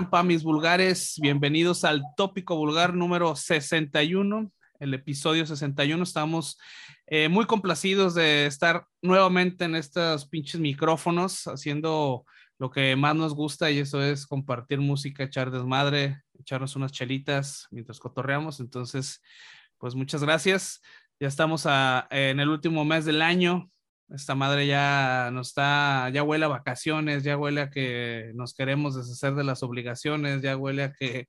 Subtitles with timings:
[0.00, 1.18] Trampa, mis vulgares.
[1.20, 6.02] Bienvenidos al tópico vulgar número 61, el episodio 61.
[6.02, 6.58] Estamos
[7.06, 12.24] eh, muy complacidos de estar nuevamente en estos pinches micrófonos haciendo
[12.58, 17.68] lo que más nos gusta y eso es compartir música, echar desmadre, echarnos unas chelitas
[17.70, 18.58] mientras cotorreamos.
[18.60, 19.20] Entonces,
[19.76, 20.80] pues muchas gracias.
[21.18, 21.66] Ya estamos
[22.08, 23.70] en el último mes del año.
[24.14, 28.96] Esta madre ya nos está, ya huele a vacaciones, ya huele a que nos queremos
[28.96, 31.28] deshacer de las obligaciones, ya huele a que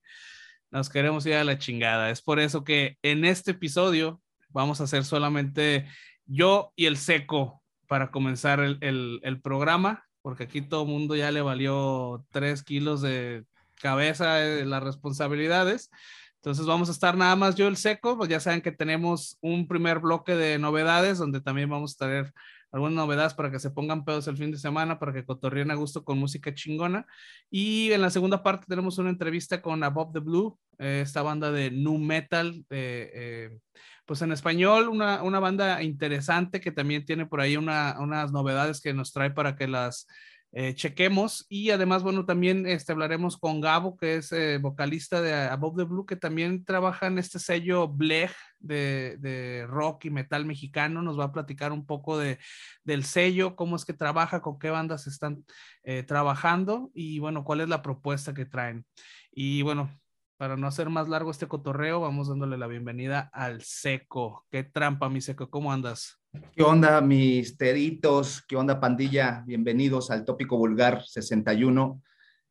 [0.71, 2.09] nos queremos ir a la chingada.
[2.09, 5.85] Es por eso que en este episodio vamos a hacer solamente
[6.25, 11.29] yo y el seco para comenzar el, el, programa, porque aquí todo el mundo ya
[11.29, 13.43] le valió tres kilos de
[13.81, 15.91] cabeza de las responsabilidades.
[16.35, 19.67] Entonces vamos a estar nada más yo el seco, pues ya saben que tenemos un
[19.67, 22.33] primer bloque de novedades donde también vamos a traer
[22.71, 25.75] algunas novedades para que se pongan pedos el fin de semana, para que cotorreen a
[25.75, 27.05] gusto con música chingona.
[27.49, 31.51] Y en la segunda parte tenemos una entrevista con Above the Blue, eh, esta banda
[31.51, 33.57] de nu metal, eh,
[34.05, 38.81] pues en español, una, una, banda interesante que también tiene por ahí una, unas novedades
[38.81, 40.07] que nos trae para que las
[40.53, 41.45] eh, chequemos.
[41.49, 45.83] Y además, bueno, también este, hablaremos con Gabo, que es eh, vocalista de Above the
[45.83, 51.01] Blue, que también trabaja en este sello Blech de, de, rock y metal mexicano.
[51.01, 52.37] Nos va a platicar un poco de,
[52.83, 55.45] del sello, cómo es que trabaja, con qué bandas están
[55.83, 58.85] eh, trabajando y bueno, cuál es la propuesta que traen.
[59.31, 59.89] Y bueno,
[60.37, 64.45] para no hacer más largo este cotorreo, vamos dándole la bienvenida al Seco.
[64.51, 66.20] Qué trampa, mi Seco, ¿cómo andas?
[66.31, 68.41] ¿Qué onda, mis teritos?
[68.47, 69.43] ¿Qué onda, pandilla?
[69.45, 72.01] Bienvenidos al Tópico Vulgar 61.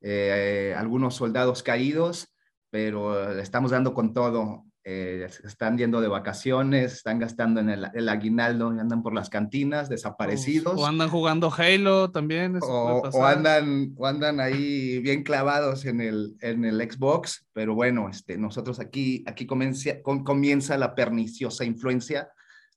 [0.02, 2.34] Eh, algunos soldados caídos,
[2.68, 4.64] pero le estamos dando con todo.
[4.84, 10.78] Eh, están yendo de vacaciones, están gastando en el, aguinaldo, andan por las cantinas, desaparecidos.
[10.78, 12.58] O, andan jugando Halo también.
[12.62, 18.36] O, andan, o andan ahí bien clavados en el, en el Xbox, pero bueno, este,
[18.36, 22.28] nosotros aquí, aquí comienza, comienza la perniciosa influencia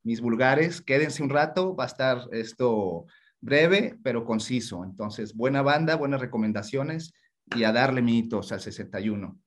[0.04, 0.82] mis vulgares.
[0.82, 3.06] Quédense un rato, va a estar esto
[3.42, 4.84] breve, pero conciso.
[4.84, 7.14] Entonces, buena banda, buenas recomendaciones
[7.56, 9.38] y a darle mitos al 61.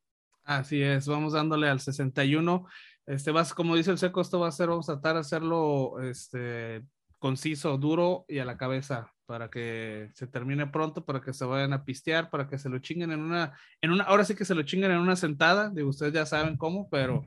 [0.44, 2.66] Así es, vamos dándole al 61.
[3.06, 6.00] Este vas, como dice el seco, esto va a ser, vamos a tratar de hacerlo
[6.02, 6.84] este,
[7.18, 11.72] conciso, duro y a la cabeza para que se termine pronto, para que se vayan
[11.72, 14.54] a pistear, para que se lo chinguen en una, en una, ahora sí que se
[14.54, 17.24] lo chinguen en una sentada, digo, ustedes ya saben cómo, pero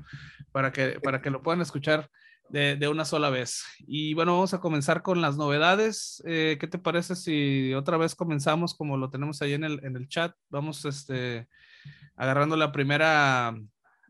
[0.54, 2.10] para que, para que lo puedan escuchar
[2.50, 3.64] de, una sola vez.
[3.80, 6.22] Y bueno, vamos a comenzar con las novedades.
[6.26, 9.96] Eh, ¿Qué te parece si otra vez comenzamos como lo tenemos ahí en el, en
[9.96, 10.36] el chat?
[10.50, 11.48] Vamos este,
[12.16, 13.56] agarrando la primera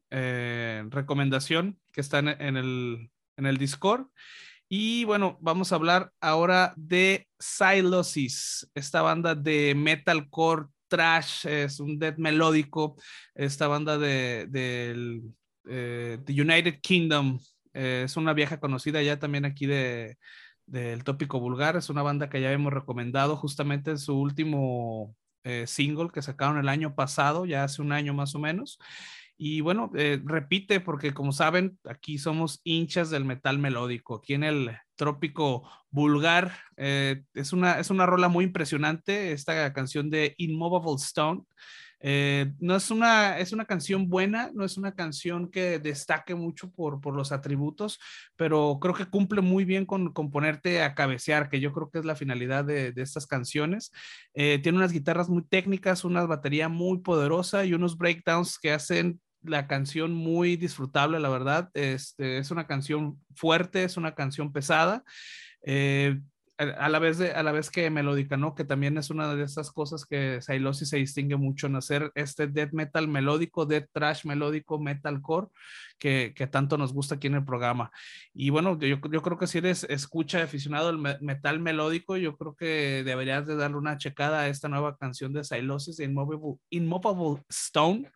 [0.10, 4.08] eh, recomendación que está en, el, en el Discord.
[4.70, 11.98] Y bueno, vamos a hablar ahora de Silosis, esta banda de metalcore trash, es un
[11.98, 12.96] death melódico,
[13.34, 15.24] esta banda de, del
[15.68, 17.40] eh, United Kingdom,
[17.74, 20.18] eh, es una vieja conocida ya también aquí de,
[20.66, 21.76] del tópico vulgar.
[21.76, 26.58] Es una banda que ya hemos recomendado justamente en su último eh, single que sacaron
[26.58, 28.80] el año pasado, ya hace un año más o menos.
[29.38, 34.16] Y bueno, eh, repite porque como saben, aquí somos hinchas del metal melódico.
[34.16, 40.36] Aquí en el trópico vulgar es, una, es una rola muy impresionante, esta canción de
[40.38, 41.44] Immovable Stone.
[42.02, 46.72] Eh, no es una, es una canción buena, no es una canción que destaque mucho
[46.72, 48.00] por, por los atributos,
[48.36, 52.00] pero creo que cumple muy bien con, con, ponerte a cabecear, que yo creo que
[52.00, 53.92] es la finalidad de, de estas canciones.
[54.34, 59.20] Eh, tiene unas guitarras muy técnicas, una batería muy poderosa y unos breakdowns que hacen
[59.44, 61.70] la canción muy disfrutable, la verdad.
[61.74, 65.04] Este, es una canción fuerte, es una canción pesada.
[65.64, 66.20] Eh,
[66.60, 68.54] a la vez de, a la vez que melódica, ¿no?
[68.54, 72.48] Que también es una de esas cosas que Silosis se distingue mucho en hacer este
[72.48, 75.48] death metal melódico, death trash melódico, metalcore,
[75.98, 77.92] que, que tanto nos gusta aquí en el programa.
[78.34, 82.56] Y bueno, yo, yo creo que si eres escucha aficionado al metal melódico, yo creo
[82.56, 88.12] que deberías de darle una checada a esta nueva canción de Silosis, Immovable, Immovable Stone.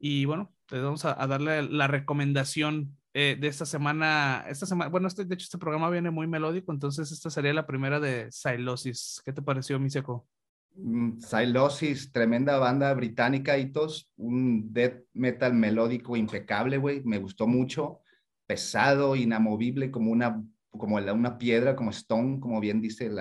[0.00, 5.06] Y bueno, te vamos a darle la recomendación eh, de esta semana, esta semana, bueno,
[5.06, 9.22] este, de hecho este programa viene muy melódico, entonces esta sería la primera de Silosis.
[9.24, 10.26] ¿Qué te pareció, mi seco?
[10.74, 18.00] Mm, Silosis, tremenda banda británica, Hitos, un death metal melódico impecable, güey, me gustó mucho,
[18.48, 23.12] pesado, inamovible, como una, como una piedra, como Stone, como bien dice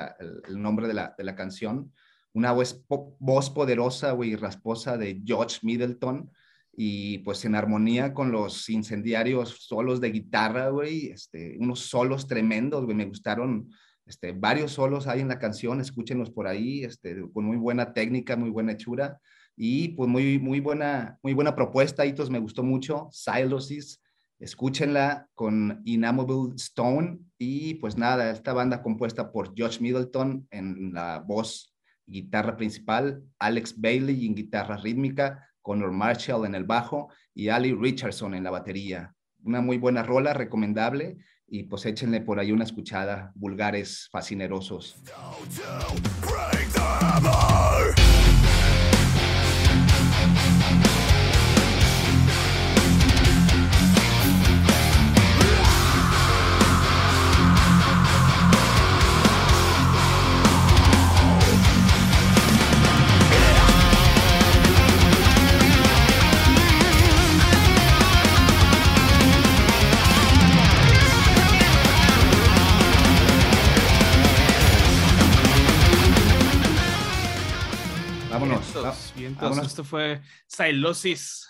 [0.47, 1.93] el, nombre de la, de la canción,
[2.33, 2.83] una voz,
[3.19, 6.31] voz poderosa, güey, rasposa de George Middleton,
[6.75, 12.83] y pues en armonía con los incendiarios solos de guitarra, güey, este, unos solos tremendos,
[12.85, 13.69] güey, me gustaron,
[14.05, 18.35] este, varios solos hay en la canción, escúchenlos por ahí, este, con muy buena técnica,
[18.35, 19.19] muy buena hechura,
[19.55, 23.07] Y pues muy, muy, buena, muy buena propuesta, Hitos, me gustó mucho.
[23.11, 24.01] Silosis,
[24.39, 27.19] escúchenla con Inamable Stone.
[27.37, 31.73] Y pues nada, esta banda compuesta por Josh Middleton en la voz
[32.07, 38.35] guitarra principal, Alex Bailey en guitarra rítmica, Connor Marshall en el bajo y Ali Richardson
[38.35, 39.15] en la batería.
[39.43, 41.17] Una muy buena rola, recomendable
[41.47, 45.01] y pues échenle por ahí una escuchada, vulgares fascinerosos.
[79.17, 81.49] Entonces esto fue Silosis.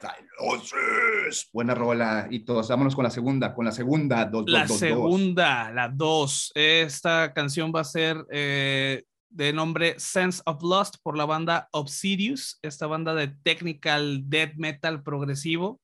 [0.00, 1.48] Silosis.
[1.52, 2.68] Buena rola y todos.
[2.68, 4.24] Vámonos con la segunda, con la segunda.
[4.24, 6.52] Dos, la segunda, la dos.
[6.54, 12.58] Esta canción va a ser eh, de nombre Sense of Lost por la banda Obsidious,
[12.62, 15.80] esta banda de technical death metal progresivo.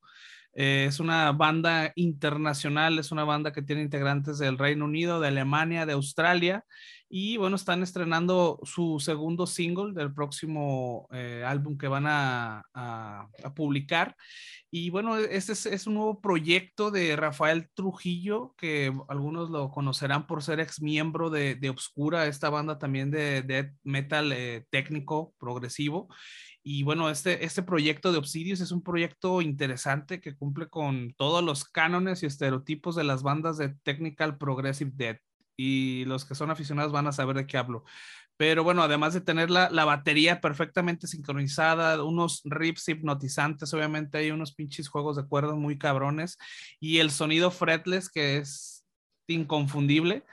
[0.55, 5.29] Eh, es una banda internacional, es una banda que tiene integrantes del Reino Unido, de
[5.29, 6.65] Alemania, de Australia
[7.17, 12.65] y bueno, están estrenando su segundo single del próximo eh, álbum que van a,
[13.55, 14.17] publicar.
[14.69, 20.43] Y bueno, este es, un nuevo proyecto de Rafael Trujillo, que algunos lo conocerán por
[20.43, 26.09] ser ex miembro de, de Obscura, esta banda también de, metal eh, técnico progresivo.
[26.67, 31.45] Y bueno, este, este proyecto de Obsidious es un proyecto interesante que cumple con todos
[31.45, 35.21] los cánones y estereotipos de las bandas de Technical Progressive Death
[35.59, 37.85] y los que son aficionados van a saber de qué hablo.
[38.39, 44.31] Pero bueno, además de tener la, la, batería perfectamente sincronizada, unos riffs hipnotizantes, obviamente hay
[44.31, 46.39] unos pinches juegos de cuerdas muy cabrones
[46.81, 48.87] y el sonido fretless que es
[49.29, 50.25] inconfundible.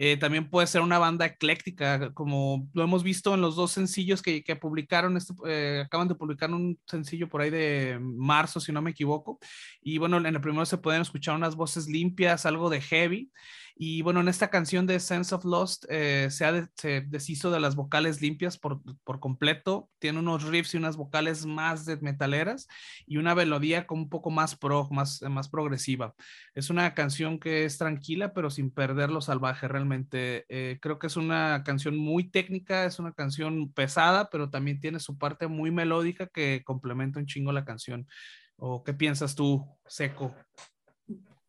[0.00, 4.22] Eh, también puede ser una banda ecléctica, como lo hemos visto en los dos sencillos
[4.22, 8.70] que, que publicaron, este, eh, acaban de publicar un sencillo por ahí de marzo, si
[8.70, 9.40] no me equivoco.
[9.82, 13.32] Y bueno, en el primero se pueden escuchar unas voces limpias, algo de heavy.
[13.80, 18.20] Y bueno, en esta canción de Sense of Lost eh, se, deshizo de las vocales
[18.20, 18.82] limpias por,
[19.20, 19.88] completo.
[20.00, 22.66] Tiene unos riffs y unas vocales más de metaleras
[23.06, 26.16] y una melodía como un poco más pro, más, más progresiva.
[26.56, 30.44] Es una canción que es tranquila, pero sin perder lo salvaje realmente.
[30.48, 34.98] Eh, creo que es una canción muy técnica, es una canción pesada, pero también tiene
[34.98, 38.08] su parte muy melódica que complementa un chingo la canción.
[38.56, 40.34] ¿O qué piensas tú, Seco?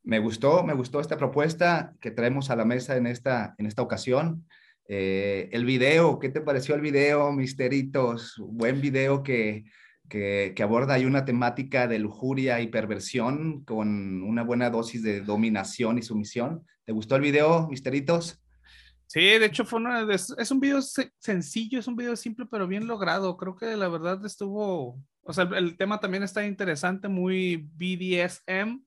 [0.10, 3.84] Me gustó, me gustó esta propuesta que traemos a la mesa en esta, en esta
[3.84, 4.44] ocasión.
[4.88, 8.34] Eh, el video, ¿qué te pareció el video, misteritos?
[8.40, 9.66] Buen video que,
[10.10, 16.00] que, aborda ahí una temática de lujuria y perversión con una buena dosis de dominación
[16.00, 16.66] y sumisión.
[16.86, 18.42] ¿Te gustó el video, misteritos?
[19.06, 22.88] Sí, de hecho fue una es un video sencillo, es un video simple pero bien
[22.88, 23.38] logrado.
[23.38, 28.82] Creo que la verdad estuvo, o sea, el tema también está interesante, muy BDSM.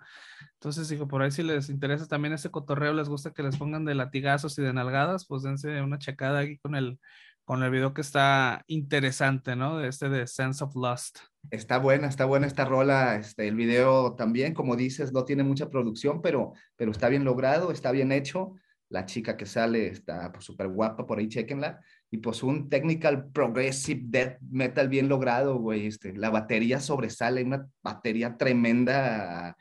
[0.63, 3.85] Entonces, digo, por ahí si les interesa también ese cotorreo, les gusta que les pongan
[3.85, 7.01] de latigazos y de nalgadas, pues dense una checada aquí con el,
[7.45, 9.79] con el video que está interesante, ¿no?
[9.79, 11.19] De este de Sense of Lust.
[11.51, 13.17] Está buena, está buena esta rola.
[13.17, 17.73] Este, el video también, como dices, no tiene mucha producción, pero, pero está bien logrado,
[17.73, 18.55] está bien hecho.
[18.89, 21.81] La chica que sale está súper pues, guapa, por ahí chequenla.
[22.09, 25.89] Y pues un technical progressive death metal bien logrado, güey.
[25.89, 29.57] Este, la batería sobresale, una batería tremenda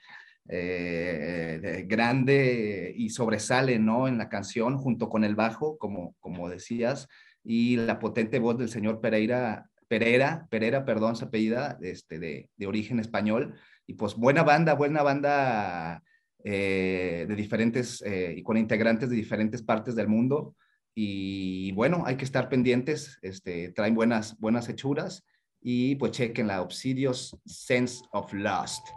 [0.47, 4.07] eh, grande y sobresale, ¿no?
[4.07, 7.07] En la canción, junto con el bajo, como, como decías,
[7.43, 12.67] y la potente voz del señor Pereira, Pereira, Pereira, perdón, su apellida, este, de, de
[12.67, 13.55] origen español.
[13.87, 16.01] Y pues buena banda, buena banda
[16.43, 20.55] eh, de diferentes, eh, y con integrantes de diferentes partes del mundo.
[20.95, 25.23] Y bueno, hay que estar pendientes, este, traen buenas, buenas hechuras
[25.61, 28.87] y pues chequen la Obsidios Sense of Lust.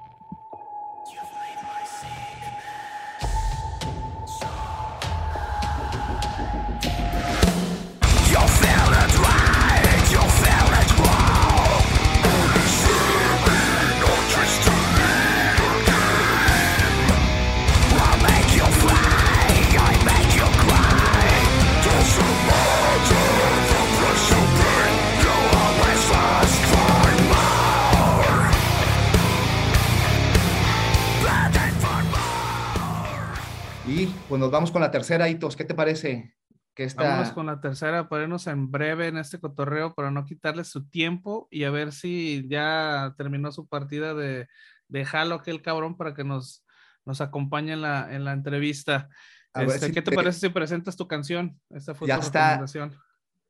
[34.34, 35.54] Pues nos vamos con la tercera, Hitos.
[35.54, 36.34] ¿Qué te parece?
[36.74, 37.04] que esta...
[37.04, 41.46] Vámonos con la tercera, ponernos en breve en este cotorreo para no quitarle su tiempo
[41.52, 44.48] y a ver si ya terminó su partida de,
[44.88, 46.64] de Halo, aquel cabrón, para que nos,
[47.04, 49.08] nos acompañe en la, en la entrevista.
[49.54, 51.60] Este, ¿Qué te, parece si presentas tu canción?
[51.70, 52.64] Esta fue ya tu está.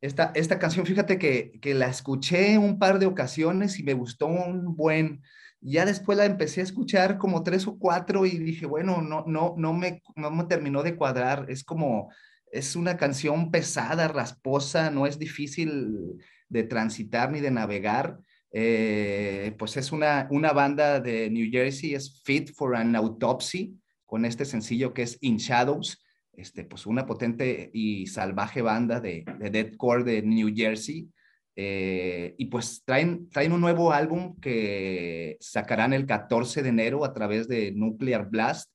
[0.02, 4.26] Esta, esta canción, fíjate que, que la escuché un par de ocasiones y me gustó
[4.26, 5.22] un buen
[5.66, 9.54] ya después la empecé a escuchar como tres o cuatro y dije, bueno, no, no,
[9.56, 11.46] no, me, no me terminó de cuadrar.
[11.48, 12.12] Es como,
[12.52, 16.18] es una canción pesada, rasposa, no es difícil
[16.50, 18.18] de transitar ni de navegar.
[18.52, 24.26] Eh, pues es una, una banda de New Jersey, es Fit for an Autopsy, con
[24.26, 26.04] este sencillo que es In Shadows.
[26.36, 31.08] Este, pues una potente y salvaje banda de, de deathcore de New Jersey.
[31.56, 37.12] Eh, y pues traen, traen un nuevo álbum que sacarán el 14 de enero a
[37.12, 38.70] través de Nuclear Blast,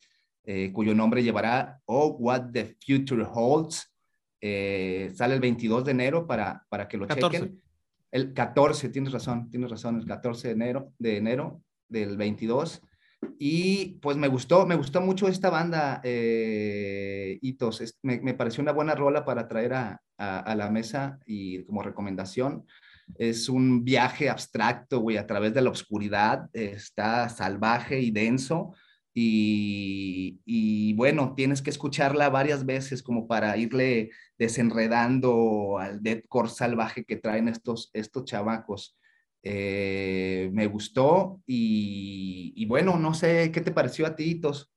[0.45, 3.93] eh, cuyo nombre llevará Oh, What the Future Holds.
[4.41, 7.61] Eh, sale el 22 de enero para, para que lo chequen.
[8.11, 12.81] El 14, tienes razón, tienes razón, el 14 de enero, de enero del 22.
[13.37, 17.95] Y pues me gustó, me gustó mucho esta banda, Hitos.
[18.01, 22.65] me, me, pareció una buena rola para traer a, a, la mesa y como recomendación.
[23.17, 26.49] Es un viaje abstracto, güey, a través de la oscuridad.
[26.53, 28.73] Está salvaje y denso.
[29.13, 37.03] Y, y, bueno, tienes que escucharla varias veces como para irle desenredando al deathcore salvaje
[37.03, 38.98] que traen estos, estos chavacos.
[39.41, 44.71] Eh, me gustó y, y, bueno, no sé qué te pareció a ti, Tos.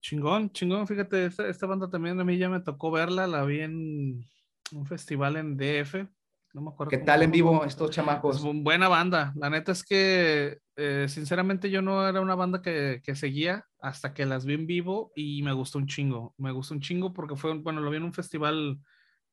[0.00, 4.24] Chingón, chingón, fíjate, esta, banda también a mí ya me tocó verla, la vi en
[4.72, 6.06] un festival en DF,
[6.52, 6.90] no me acuerdo.
[6.90, 8.36] ¿Qué tal en vivo estos chamacos?
[8.36, 13.00] Es buena banda, la neta es que eh, sinceramente yo no era una banda que,
[13.02, 16.74] que, seguía hasta que las vi en vivo y me gustó un chingo, me gustó
[16.74, 18.78] un chingo porque fue, bueno, lo vi en un festival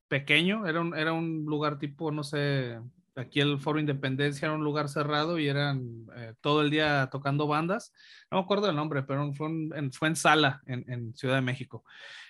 [0.08, 2.80] pequeño, era un, era un lugar tipo, no sé,
[3.16, 7.48] aquí el Foro Independencia era un lugar cerrado y eran eh, todo el día tocando
[7.48, 7.94] bandas.
[8.32, 11.84] No me acuerdo el nombre, pero fue, en, fue en Sala, en, Ciudad de México.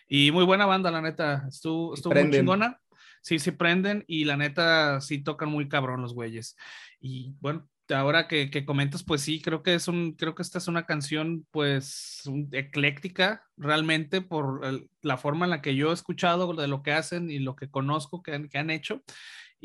[0.07, 1.45] Y muy buena banda, la neta.
[1.47, 2.79] Estuvo, estuvo muy chingona.
[3.21, 6.57] Sí, sí prenden y la neta sí tocan muy cabrón los güeyes.
[6.99, 10.57] Y bueno, ahora que, que, comentas, pues sí, creo que es un, creo que esta
[10.57, 16.53] es una canción, pues, ecléctica, realmente, por la forma en la que yo he escuchado
[16.53, 19.01] de lo que hacen y lo que conozco que que han hecho.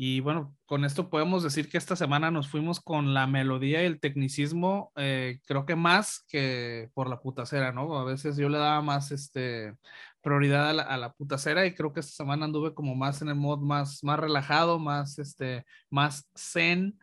[0.01, 3.85] Y bueno, con esto podemos decir que esta semana nos fuimos con la melodía y
[3.85, 7.99] el tecnicismo, eh, creo que más que por la putacera, ¿no?
[7.99, 9.75] A veces yo le daba más este,
[10.21, 13.35] prioridad a la, a putacera y creo que esta semana anduve como más en el
[13.35, 16.97] mod más, más relajado, más, este, más zen.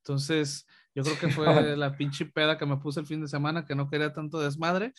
[0.00, 1.46] Entonces, yo creo que fue
[1.78, 4.92] la pinche peda que me puse el fin de semana, que no quería tanto desmadre.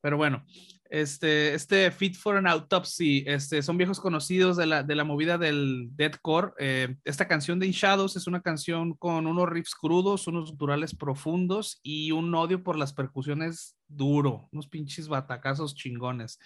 [0.00, 0.44] Pero bueno,
[0.90, 5.36] este, este Fit for an Autopsy, este, son viejos conocidos de la, de la movida
[5.36, 6.52] del deathcore.
[6.58, 10.94] Eh, esta canción de In Shadows es una canción con unos riffs crudos, unos naturales
[10.94, 16.38] profundos y un odio por las percusiones duro, unos pinches batacazos chingones.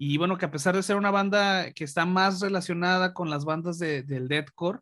[0.00, 3.44] Y bueno, que a pesar de ser una banda que está más relacionada con las
[3.44, 4.78] bandas de, del deathcore,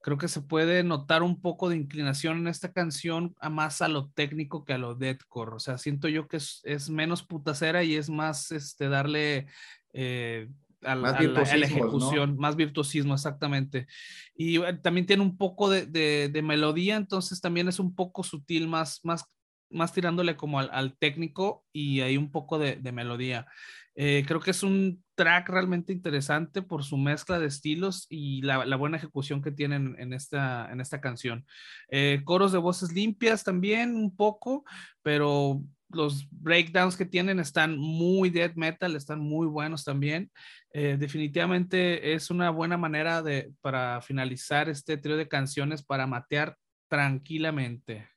[0.00, 3.88] creo que se puede notar un poco de inclinación en esta canción a más a
[3.88, 5.56] lo técnico que a lo deathcore.
[5.56, 9.48] O sea, siento yo que es, es menos putacera y es más este, darle
[9.92, 10.48] eh,
[10.82, 13.88] a, la, ejecución, más virtuosismo, exactamente.
[14.34, 18.68] Y eh, también tiene un poco de, de, melodía, entonces también es un poco sutil,
[18.68, 19.24] más, más,
[19.68, 23.46] más tirándole como al, al técnico y hay un poco de, de melodía.
[23.94, 28.76] Eh, creo que es un track realmente interesante por su mezcla de estilos y la,
[28.76, 31.44] buena ejecución que tienen en esta, en esta canción.
[31.88, 34.64] Eh, coros de voces limpias también un poco,
[35.02, 40.30] pero los breakdowns que tienen están muy death metal, están muy buenos también.
[40.72, 46.56] Eh, definitivamente es una buena manera de, para finalizar este trío de canciones para matear
[46.88, 48.08] tranquilamente.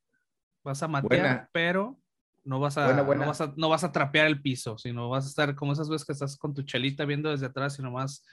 [0.63, 1.99] Vas a matear, pero
[2.45, 5.29] no vas, a, No, vas a, no vas a trapear el piso, sino vas a
[5.29, 8.23] estar como esas veces que estás con tu chelita viendo desde atrás y nomás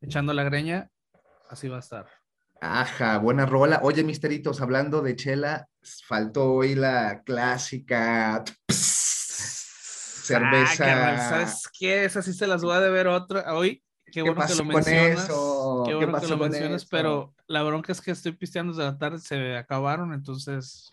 [0.00, 0.90] echando la greña.
[1.48, 2.06] Así va a estar.
[2.60, 3.80] Ajá, buena rola.
[3.82, 5.68] Oye, misteritos, hablando de chela,
[6.06, 8.42] faltó hoy la clásica
[10.26, 11.14] cerveza.
[11.14, 12.04] Ah, ¿Sabes qué?
[12.04, 13.82] Esa sí se las voy a ver otra hoy.
[14.10, 15.26] Qué, bueno que lo mencionas.
[15.86, 19.18] Qué bueno que lo mencionas, pero la bronca es que estoy pisteando desde la tarde,
[19.18, 20.90] se acabaron, entonces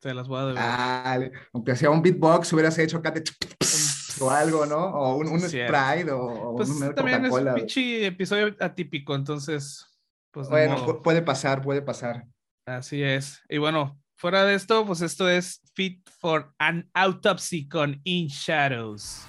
[0.00, 0.62] te las voy a deber.
[0.62, 1.18] Ah,
[1.52, 3.22] aunque sea un beatbox, hubieras hecho acá de
[4.20, 4.78] o algo, ¿no?
[4.78, 9.84] O un, un Sprite o, pues un también es un pinche episodio atípico, entonces.
[10.30, 12.26] Pues bueno, puede pasar, puede pasar.
[12.66, 13.42] Así es.
[13.48, 19.26] Y bueno, fuera de esto, pues esto es Fit for an Autopsy con In Shadows.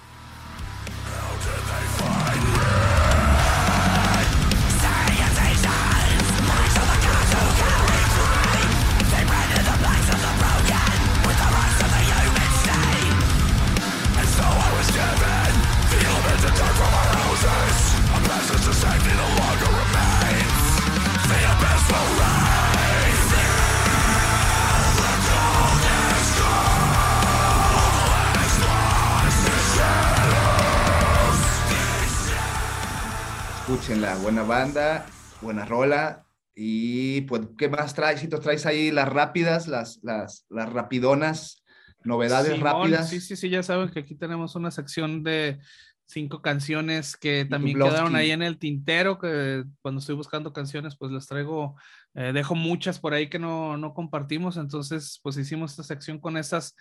[34.49, 35.05] Banda,
[35.41, 36.25] buena rola.
[36.53, 38.19] Y pues, ¿qué más traes?
[38.19, 41.63] Si traes ahí las rápidas, las, las, las rapidonas,
[42.03, 43.09] novedades rápidas.
[43.09, 45.59] Sí, sí, sí, ya saben que aquí tenemos una sección de
[46.05, 51.11] cinco canciones que también quedaron ahí en el tintero, que cuando estoy buscando canciones, pues
[51.11, 51.75] les traigo,
[52.15, 56.35] eh, dejo muchas por ahí que no, no compartimos, entonces pues hicimos esta sección con
[56.35, 56.75] estas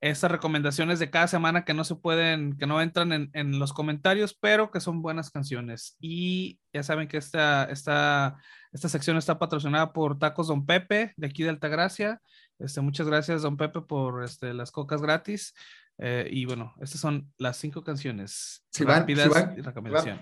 [0.00, 3.74] estas recomendaciones de cada semana que no se pueden, que no entran en, en, los
[3.74, 5.96] comentarios, pero que son buenas canciones.
[6.00, 8.38] Y ya saben que esta, esta,
[8.72, 12.22] esta sección está patrocinada por Tacos Don Pepe, de aquí de Altagracia.
[12.58, 15.54] Este, muchas gracias, Don Pepe, por este, las cocas gratis.
[15.98, 20.20] Eh, y bueno, estas son las cinco canciones si van, rápidas si van, recomendación.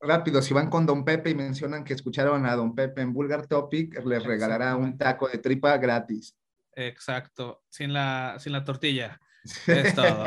[0.00, 3.46] Rápido, si van con Don Pepe y mencionan que escucharon a Don Pepe en Vulgar
[3.46, 6.36] Topic, les regalará un taco de tripa gratis.
[6.74, 9.20] Exacto, sin la, sin la tortilla.
[9.66, 10.24] Es todo.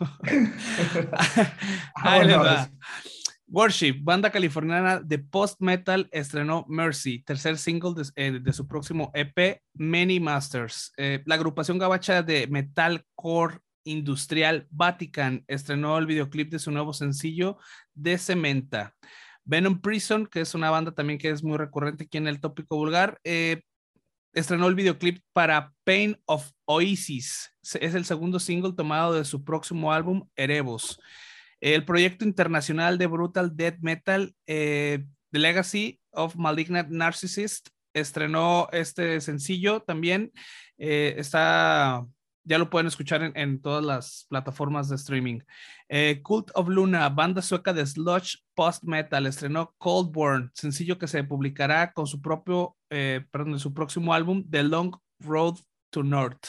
[3.48, 10.18] Worship, banda californiana de post-metal, estrenó Mercy, tercer single de, eh, su próximo EP, Many
[10.18, 10.92] Masters.
[10.96, 17.58] Eh, la agrupación gabacha de metalcore industrial Vatican estrenó el videoclip de su nuevo sencillo,
[17.94, 18.96] De Cementa.
[19.44, 22.76] Venom Prison, que es una banda también que es muy recurrente aquí en el tópico
[22.76, 23.62] vulgar, eh,
[24.36, 27.50] estrenó el videoclip para Pain of Oasis.
[27.80, 31.00] Es el segundo single tomado de su próximo álbum, Erebos.
[31.58, 39.22] El proyecto internacional de Brutal Death Metal, eh, The Legacy of Malignant Narcissist, estrenó este
[39.22, 40.32] sencillo también.
[40.76, 42.06] Eh, está
[42.46, 45.40] ya lo pueden escuchar en, todas las plataformas de streaming.
[45.88, 51.24] Eh, Cult of Luna, banda sueca de sludge post metal, estrenó Coldborn, sencillo que se
[51.24, 55.56] publicará con su propio, eh, perdón, su próximo álbum, The Long Road
[55.90, 56.46] to North.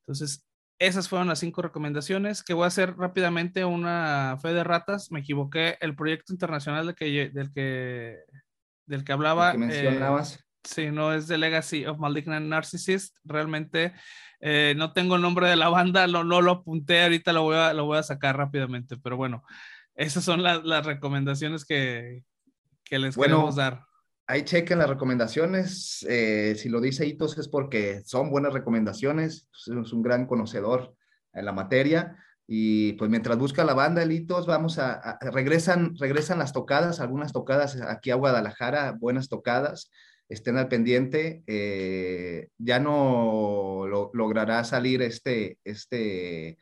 [0.00, 0.46] Entonces,
[0.78, 5.10] esas fueron las cinco recomendaciones que voy a hacer rápidamente una fe de ratas.
[5.10, 5.76] Me equivoqué.
[5.80, 8.18] El proyecto internacional del que, del que,
[8.86, 9.52] del que hablaba.
[9.52, 10.36] que mencionabas.
[10.36, 13.16] Eh, sí, no es The Legacy of Malignant Narcissist.
[13.24, 13.92] Realmente
[14.40, 17.56] eh, no tengo el nombre de la banda, no, no lo apunté, ahorita lo voy,
[17.56, 19.42] a, lo voy a sacar rápidamente, pero bueno,
[19.94, 22.24] esas son las recomendaciones que,
[22.84, 23.84] que les bueno, queremos dar.
[24.26, 26.04] Ahí chequen las recomendaciones.
[26.08, 29.48] Eh, si lo dice Hitos es porque son buenas recomendaciones.
[29.52, 30.94] Es un gran conocedor
[31.32, 32.16] en la materia.
[32.46, 37.80] Y pues mientras busca la banda, Elitos, vamos a, regresan, regresan las tocadas, algunas tocadas
[37.80, 39.90] aquí a Guadalajara, buenas tocadas
[40.28, 41.42] estén al pendiente.
[41.46, 46.58] Eh, ya no logrará salir este, este,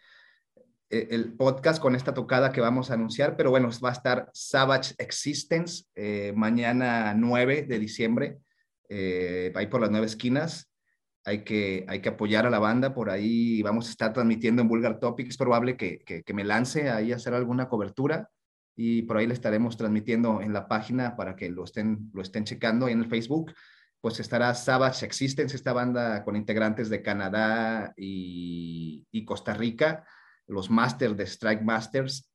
[0.90, 4.30] e, el podcast con esta tocada que vamos a anunciar, pero bueno, va a estar
[4.32, 8.38] Savage Existence eh, mañana 9 de diciembre,
[8.88, 10.68] eh, ahí por las nueve esquinas.
[11.24, 13.62] Hay que, hay que apoyar a la banda por ahí.
[13.62, 15.28] Vamos a estar transmitiendo en Vulgar Topic.
[15.28, 18.28] Es probable que, que, que me lance ahí a hacer alguna cobertura
[18.74, 22.44] y por ahí le estaremos transmitiendo en la página para que lo estén, lo estén
[22.44, 23.52] checando en el Facebook.
[24.00, 30.04] Pues estará Savage Existence, esta banda con integrantes de Canadá y, Costa Rica,
[30.46, 32.32] los Masters de Strike Masters,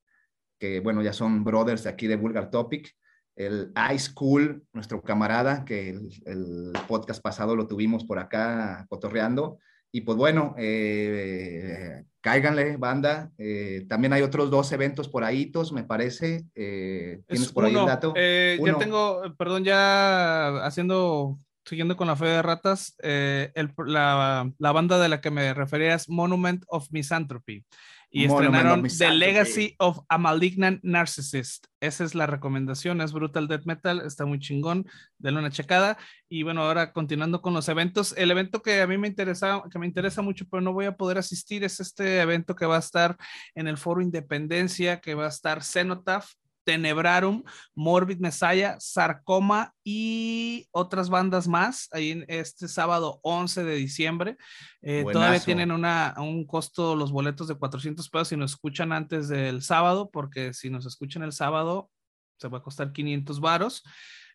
[0.57, 2.95] que bueno, ya son brothers de aquí de Vulgar Topic.
[3.35, 9.59] El Ice Cool, nuestro camarada, que el, el podcast pasado lo tuvimos por acá cotorreando.
[9.91, 13.31] Y pues bueno, eh, cáiganle, banda.
[13.37, 16.45] Eh, también hay otros dos eventos por ahí, me parece.
[16.55, 18.13] Eh, ¿Tienes por ahí el dato?
[18.15, 24.99] Eh, ya tengo, perdón, ya haciendo, siguiendo con la fe de ratas, la, la, banda
[24.99, 27.63] de la que me refería es Monument of Misanthropy
[28.09, 31.67] y estrenaron The Legacy of a Malignant Narcissist.
[31.79, 34.85] Esa es la recomendación, es Brutal Death Metal, está muy chingón,
[35.17, 35.97] denle una checada.
[36.29, 39.79] Y bueno, ahora continuando con los eventos, el evento que a mí me interesa, que
[39.79, 42.79] me interesa mucho, pero no voy a poder asistir, es este evento que va a
[42.79, 43.17] estar
[43.55, 46.27] en el Foro Independencia, que va a estar Cenotaph,
[46.67, 47.43] Tenebrarum,
[47.75, 54.37] Morbid Messiah, Sarcoma y otras bandas más, ahí en este sábado 11 de diciembre.
[54.81, 59.29] Eh, todavía tienen una, un costo los boletos de 400 pesos si nos escuchan antes
[59.29, 61.89] del sábado, porque si nos escuchan el sábado
[62.37, 63.83] se va a costar 500 varos.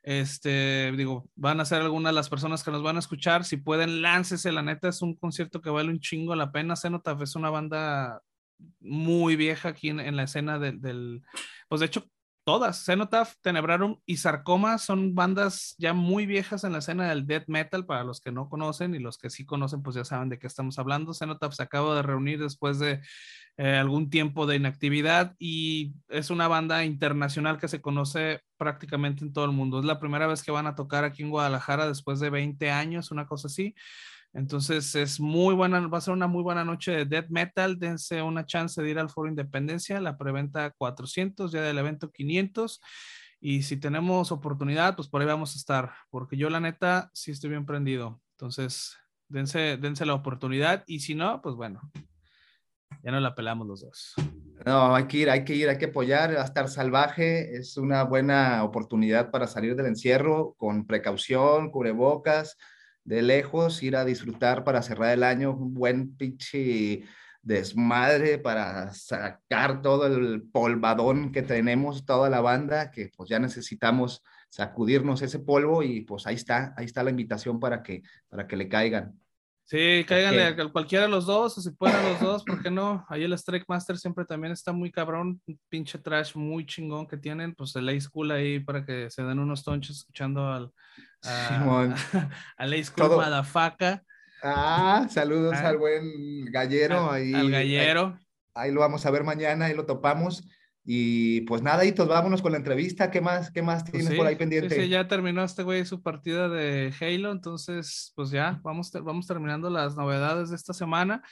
[0.02, 3.44] Este, digo, van a ser algunas de las personas que nos van a escuchar.
[3.44, 4.52] Si pueden, láncese.
[4.52, 6.76] La neta es un concierto que vale un chingo la pena.
[6.76, 8.22] Cenotaph es una banda
[8.80, 11.22] muy vieja aquí en, la escena del,
[11.68, 12.04] pues de hecho,
[12.44, 17.44] todas, Cenotaph, Tenebrarum y Sarcoma son bandas ya muy viejas en la escena del death
[17.46, 20.38] metal, para los que no conocen y los que sí conocen, pues ya saben de
[20.38, 21.14] qué estamos hablando.
[21.14, 23.00] Cenotaph se acaba de reunir después de
[23.59, 29.33] eh, algún tiempo de inactividad y es una banda internacional que se conoce prácticamente en
[29.33, 29.78] todo el mundo.
[29.78, 33.11] Es la primera vez que van a tocar aquí en Guadalajara después de 20 años,
[33.11, 33.74] una cosa así.
[34.34, 37.78] Entonces es muy buena, va a ser una muy buena noche de death metal.
[37.78, 42.80] Dense una chance de ir al Foro Independencia, la preventa 400, ya del evento 500.
[43.40, 47.32] Y si tenemos oportunidad, pues por ahí vamos a estar, porque yo la neta sí
[47.32, 48.20] estoy bien prendido.
[48.38, 48.96] Entonces,
[49.28, 51.80] dense, dense la oportunidad y si no, pues bueno,
[53.02, 54.14] ya no la pelamos los dos.
[54.64, 57.76] No, hay que ir, hay que ir, hay que apoyar, va a estar salvaje, es
[57.76, 62.56] una buena oportunidad para salir del encierro con precaución, cubrebocas,
[63.04, 67.04] de lejos, ir a disfrutar para cerrar el año, un buen pinche
[67.42, 74.22] desmadre para sacar todo el polvadón que tenemos, toda la banda, que pues ya necesitamos
[74.48, 78.56] sacudirnos ese polvo y pues ahí está, ahí está la invitación para que, para que
[78.56, 79.18] le caigan.
[79.72, 82.70] Sí, cáiganle a cualquiera de los dos, o si pueden a los dos, ¿por qué
[82.70, 83.06] no?
[83.08, 87.54] Ahí el Strike Master siempre también está muy cabrón, pinche trash muy chingón que tienen,
[87.54, 90.70] pues el Ace Cool ahí para que se den unos tonches escuchando al,
[91.24, 91.88] a,
[92.58, 94.02] al Ace Cool Madafaca.
[94.42, 95.68] Ah, saludos ah.
[95.68, 97.11] al buen gallero.
[97.11, 98.18] Al, ahí, al gallero.
[98.52, 100.46] Ahí, lo vamos a ver mañana, ahí lo topamos.
[100.84, 103.10] Y pues nada, Hitos, vámonos con la entrevista.
[103.10, 104.74] ¿Qué más, qué más pues tienes por ahí pendiente?
[104.74, 109.70] Sí, ya terminó este güey su partida de Halo, entonces pues ya vamos, vamos terminando
[109.70, 111.22] las novedades de esta semana.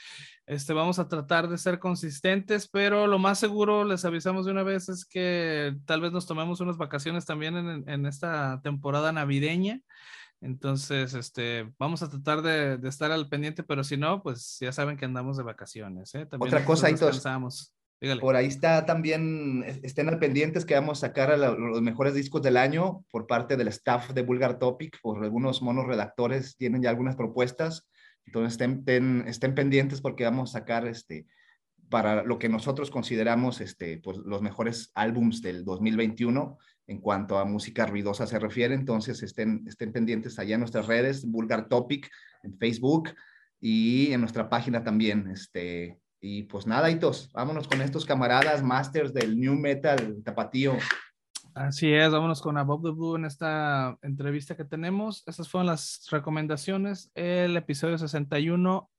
[0.45, 4.63] Este, vamos a tratar de ser consistentes, pero lo más seguro, les avisamos de una
[4.63, 9.81] vez, es que tal vez nos tomemos unas vacaciones también en, en esta temporada navideña.
[10.41, 14.97] Entonces, este, vamos a tratar de, estar al pendiente, pero si no, pues ya saben
[14.97, 16.15] que andamos de vacaciones.
[16.15, 16.27] ¿eh?
[16.39, 16.89] Otra cosa,
[18.19, 22.57] Por ahí está también, estén al pendientes que vamos a sacar los mejores discos del
[22.57, 27.15] año por parte del staff de Vulgar Topic, por algunos monos redactores tienen ya algunas
[27.15, 27.91] propuestas.
[28.25, 31.27] Entonces estén, pendientes porque vamos a sacar este,
[31.89, 37.45] para lo que nosotros consideramos este, pues, los mejores álbums del 2021 en cuanto a
[37.45, 38.73] música ruidosa se refiere.
[38.73, 42.09] Entonces estén, estén pendientes allá en nuestras redes, Vulgar Topic,
[42.41, 43.11] en Facebook
[43.59, 45.29] y en nuestra página también.
[45.29, 50.77] Este, y pues nada, Hitos, vámonos con estos camaradas masters del New Metal Tapatío.
[51.55, 55.23] Así es, vámonos con Above the Blue en esta entrevista que tenemos.
[55.25, 57.11] Estas fueron las recomendaciones.
[57.15, 58.89] El episodio 61,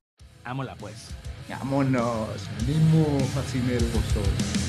[0.45, 1.15] ámola pues.
[1.49, 4.62] Vámonos, ánimo, fascineroso.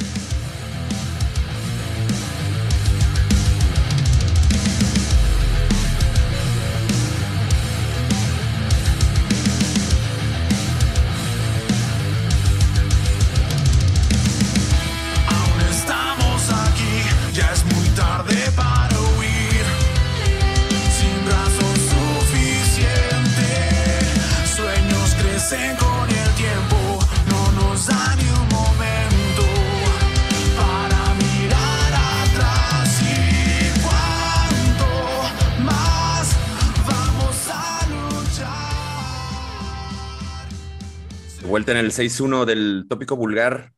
[41.63, 43.71] Vuelta en el 6-1 del tópico vulgar.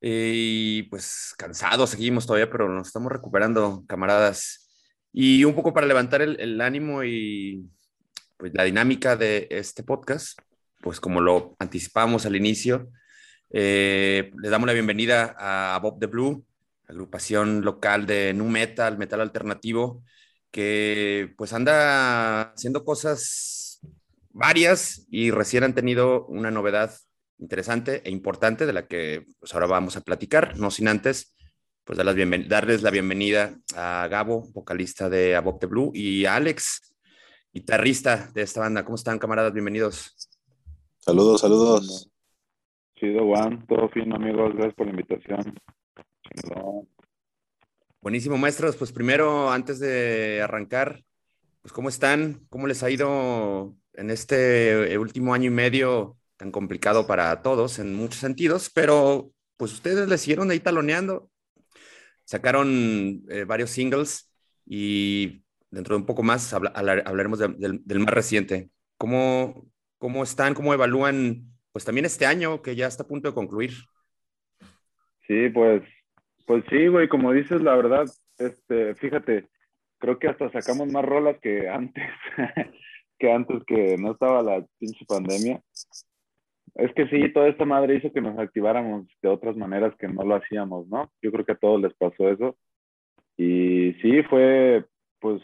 [0.00, 4.68] Eh, y pues cansados seguimos todavía, pero nos estamos recuperando, camaradas.
[5.12, 7.70] Y un poco para levantar el, ánimo y
[8.36, 10.38] pues, la dinámica de este podcast,
[10.82, 12.88] pues como lo anticipamos al inicio,
[13.50, 16.44] eh, le damos la bienvenida a Bob the Blue,
[16.88, 20.02] agrupación local de nu metal, metal alternativo,
[20.50, 23.63] que pues anda haciendo cosas
[24.34, 26.92] varias y recién han tenido una novedad
[27.38, 31.34] interesante e importante de la que pues, ahora vamos a platicar, no sin antes
[31.84, 36.94] pues darles la bienvenida a Gabo, vocalista de Above the Blue, y a Alex,
[37.52, 38.86] guitarrista de esta banda.
[38.86, 39.52] ¿Cómo están, camaradas?
[39.52, 40.16] Bienvenidos.
[41.00, 42.10] Saludos, saludos.
[42.96, 43.66] Chido, Juan.
[43.66, 44.54] Todo fino, amigos.
[44.54, 45.60] Gracias por la invitación.
[48.00, 48.76] Buenísimo, maestros.
[48.76, 51.04] Pues primero, antes de arrancar,
[51.60, 52.46] pues ¿cómo están?
[52.48, 57.78] ¿Cómo les ha ido en este eh, último año y medio tan complicado para todos
[57.78, 61.30] en muchos sentidos, pero pues ustedes le siguieron ahí taloneando,
[62.24, 64.32] sacaron eh, varios singles
[64.66, 68.70] y dentro de un poco más hablaremos del más reciente.
[68.96, 69.66] ¿Cómo,
[69.98, 70.54] ¿Cómo están?
[70.54, 73.72] ¿Cómo evalúan pues también este año que ya está a punto de concluir?
[75.26, 75.82] Sí, pues,
[76.46, 78.04] pues sí, güey, como dices, la verdad,
[78.38, 79.48] este, fíjate,
[79.98, 82.04] creo que hasta sacamos más rolas que antes.
[83.24, 85.62] que antes que no estaba la pinche pandemia.
[86.74, 90.24] Es que sí, toda esta madre hizo que nos activáramos de otras maneras que no
[90.24, 91.10] lo hacíamos, ¿no?
[91.22, 92.56] Yo creo que a todos les pasó eso.
[93.38, 94.84] Y sí, fue
[95.20, 95.40] pues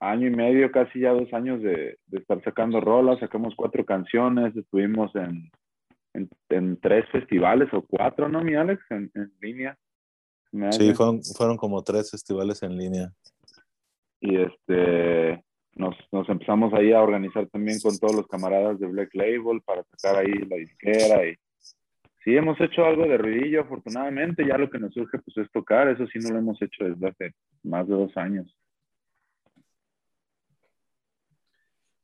[0.00, 4.56] año y medio, casi ya dos años de, de estar sacando rolas, sacamos cuatro canciones,
[4.56, 5.50] estuvimos en,
[6.48, 8.82] en, tres festivales o cuatro, ¿no, mi Alex?
[8.90, 9.78] En, en línea.
[10.72, 13.12] Sí, fueron, fueron como tres festivales en línea.
[14.20, 19.14] Y este, nos, nos, empezamos ahí a organizar también con todos los camaradas de Black
[19.14, 21.36] Label para sacar ahí la disquera y
[22.24, 24.46] sí hemos hecho algo de ruidillo, afortunadamente.
[24.46, 25.88] Ya lo que nos surge pues es tocar.
[25.88, 28.54] Eso sí no lo hemos hecho desde hace más de dos años.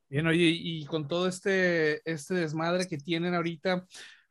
[0.08, 3.84] Bien, oye, y con todo este, este desmadre que tienen ahorita,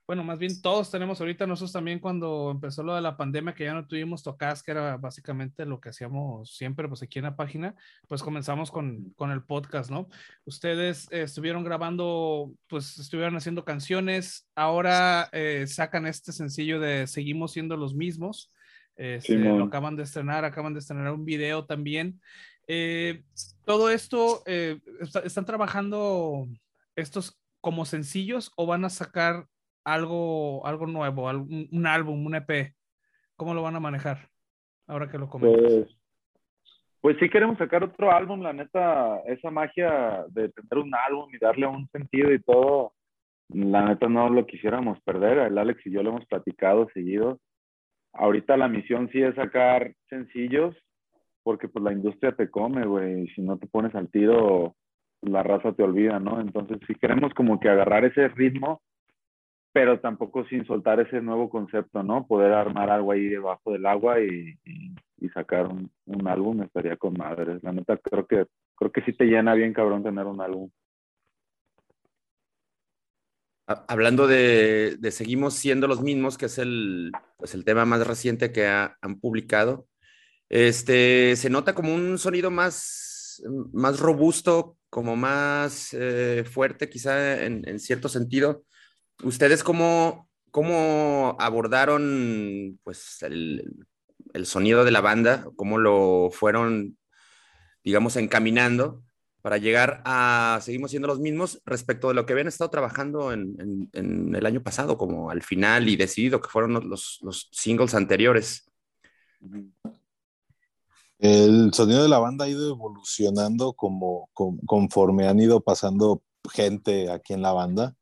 [0.08, 3.64] bueno, más bien todos tenemos ahorita, nosotros también cuando empezó lo de la pandemia, que
[3.64, 7.36] ya no tuvimos tocadas, que era básicamente lo que hacíamos siempre, pues aquí en la
[7.36, 7.76] página,
[8.08, 10.08] pues comenzamos con, con el podcast, ¿no?
[10.46, 17.54] Ustedes eh, estuvieron grabando, pues estuvieron haciendo canciones, ahora eh, sacan este sencillo de Seguimos
[17.54, 18.52] siendo los mismos,
[18.98, 22.22] este, lo acaban de estrenar, acaban de estrenar un video también.
[22.68, 23.24] Eh,
[23.66, 26.48] todo esto, ¿están trabajando
[26.96, 29.48] estos como sencillos o van a sacar
[29.86, 32.74] algo, algo nuevo, un, álbum, un EP?
[33.38, 34.30] ¿Cómo lo van a manejar?
[34.88, 35.62] Ahora que lo comentas.
[35.62, 35.98] Pues,
[37.02, 41.38] pues sí queremos sacar otro álbum, la neta, esa magia de tener un álbum y
[41.38, 42.94] darle un sentido y todo,
[43.50, 45.38] la neta no lo quisiéramos perder.
[45.38, 47.40] El Alex y yo lo hemos platicado seguido.
[48.14, 50.76] Ahorita la misión sí es sacar sencillos,
[51.44, 53.28] porque pues la industria te come, güey.
[53.36, 54.76] Si no te pones al tiro,
[55.22, 56.42] la raza te olvida, ¿no?
[56.42, 58.82] Entonces sí queremos como que agarrar ese ritmo
[59.76, 62.26] pero tampoco sin soltar ese nuevo concepto, ¿no?
[62.26, 64.58] Poder armar algo ahí debajo del agua y,
[65.34, 67.62] sacar un, un, álbum estaría con madres.
[67.62, 68.46] La neta, creo que,
[68.78, 70.70] creo que sí te llena bien, cabrón, tener un álbum.
[73.68, 78.54] Hablando de, de Seguimos siendo los mismos, que es el, pues el tema más reciente
[78.54, 79.88] que han publicado,
[80.48, 87.78] este, se nota como un sonido más, más robusto, como más eh, fuerte, quizá en
[87.82, 88.64] cierto sentido
[89.24, 93.86] ¿Ustedes cómo, cómo abordaron pues, el,
[94.44, 95.48] sonido de la banda?
[95.56, 96.98] ¿Cómo lo fueron,
[97.84, 99.04] digamos, encaminando
[99.42, 103.90] para llegar a, seguimos siendo los mismos respecto de lo que habían estado trabajando en,
[103.94, 107.20] el año pasado, como al final y decidido, que fueron los,
[107.52, 108.70] singles anteriores?
[111.20, 114.30] El sonido de la banda ha ido evolucionando como,
[114.66, 117.96] conforme han ido pasando gente aquí en la banda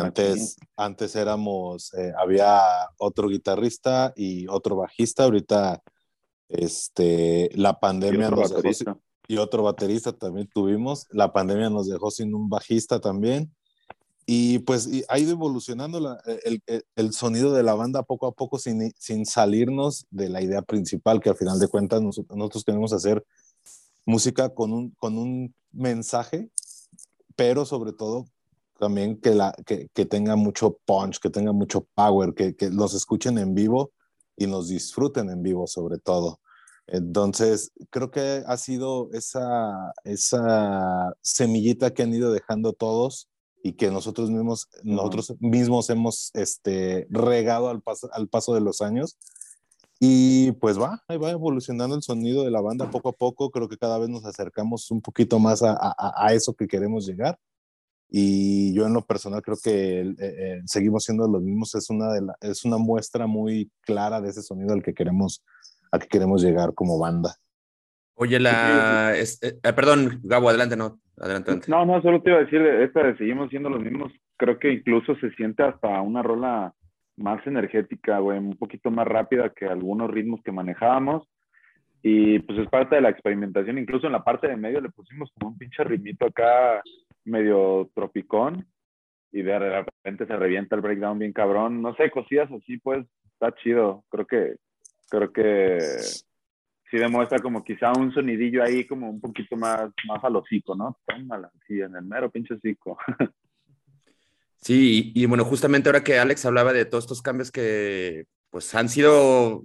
[0.00, 2.60] antes, antes éramos, eh, había
[2.98, 5.82] otro guitarrista y otro bajista, ahorita
[6.48, 12.34] este, la pandemia nos dejó y otro baterista también tuvimos, la pandemia nos dejó sin
[12.34, 13.52] un bajista también
[14.24, 16.62] y pues ha ido evolucionando el,
[16.96, 21.20] el, sonido de la banda poco a poco sin, sin salirnos de la idea principal
[21.20, 23.24] que al final de cuentas nosotros, nosotros queremos hacer
[24.04, 26.50] música con un, con un mensaje,
[27.36, 28.26] pero sobre todo
[28.78, 32.94] también que, la, que, que, tenga mucho punch, que tenga mucho power, que, que los
[32.94, 33.92] escuchen en vivo
[34.36, 36.40] y nos disfruten en vivo sobre todo.
[36.86, 43.28] Entonces, creo que ha sido esa, esa semillita que han ido dejando todos
[43.62, 48.80] y que nosotros mismos, nosotros mismos hemos este, regado al paso, al paso de los
[48.80, 49.18] años.
[49.98, 53.50] Y pues va, ahí va evolucionando el sonido de la banda poco a poco.
[53.50, 57.06] Creo que cada vez nos acercamos un poquito más a, a, a eso que queremos
[57.06, 57.38] llegar.
[58.08, 61.74] Y yo en lo personal creo que eh, eh, seguimos siendo los mismos.
[61.74, 65.44] Es una, de la, es una muestra muy clara de ese sonido al que queremos,
[65.90, 67.34] a que queremos llegar como banda.
[68.14, 69.12] Oye, la...
[69.14, 70.98] Eh, perdón, Gabo, adelante, no.
[71.18, 74.12] Adelante, No, no, solo te iba a decir, esta de seguimos siendo los mismos.
[74.36, 76.72] Creo que incluso se siente hasta una rola
[77.16, 81.26] más energética, güey, un poquito más rápida que algunos ritmos que manejábamos.
[82.02, 83.78] Y pues es parte de la experimentación.
[83.78, 86.82] Incluso en la parte de medio le pusimos como un pinche ritmito acá
[87.26, 88.66] medio tropicón
[89.32, 91.82] y de repente se revienta el breakdown bien cabrón.
[91.82, 94.04] No sé, cosillas así, pues está chido.
[94.08, 94.56] Creo que,
[95.10, 95.78] creo que
[96.90, 100.98] sí demuestra como quizá un sonidillo ahí como un poquito más, más al hocico, ¿no?
[101.06, 102.98] Tómala, sí, en el mero pinche hocico.
[104.58, 108.88] Sí, y, bueno, justamente ahora que Alex hablaba de todos estos cambios que pues han
[108.88, 109.62] sido,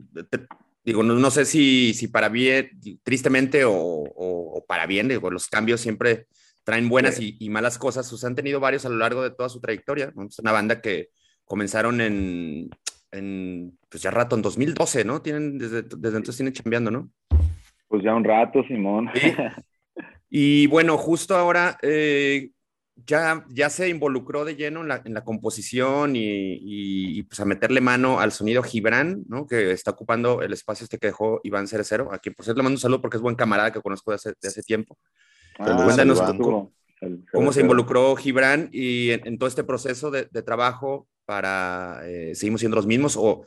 [0.83, 2.69] digo, no, sé si, si para bien,
[3.01, 6.27] tristemente o, o para bien, digo, los cambios siempre
[6.63, 8.09] traen buenas y, malas cosas.
[8.09, 10.13] Pues han tenido varios a lo largo de toda su trayectoria.
[10.27, 11.09] Es una banda que
[11.45, 12.69] comenzaron en,
[13.11, 15.21] en, pues ya rato, en 2012, ¿no?
[15.21, 17.09] Tienen, desde, desde entonces tienen chambeando, ¿no?
[17.87, 19.09] Pues ya un rato, Simón.
[20.33, 22.51] Y bueno, justo ahora eh,
[22.95, 27.45] ya, ya se involucró de lleno en la, en la composición y, y, pues a
[27.45, 29.45] meterle mano al sonido Gibran, ¿no?
[29.45, 32.63] Que está ocupando el espacio este que dejó Iván Cerecero, a quien por cierto le
[32.63, 34.97] mando un saludo porque es buen camarada que conozco de hace, de hace tiempo.
[35.61, 36.21] Ah, Cuéntanos
[37.31, 42.75] cómo, se involucró Gibran y en, todo este proceso de, trabajo para, eh, ¿seguimos siendo
[42.75, 43.17] los mismos?
[43.17, 43.45] O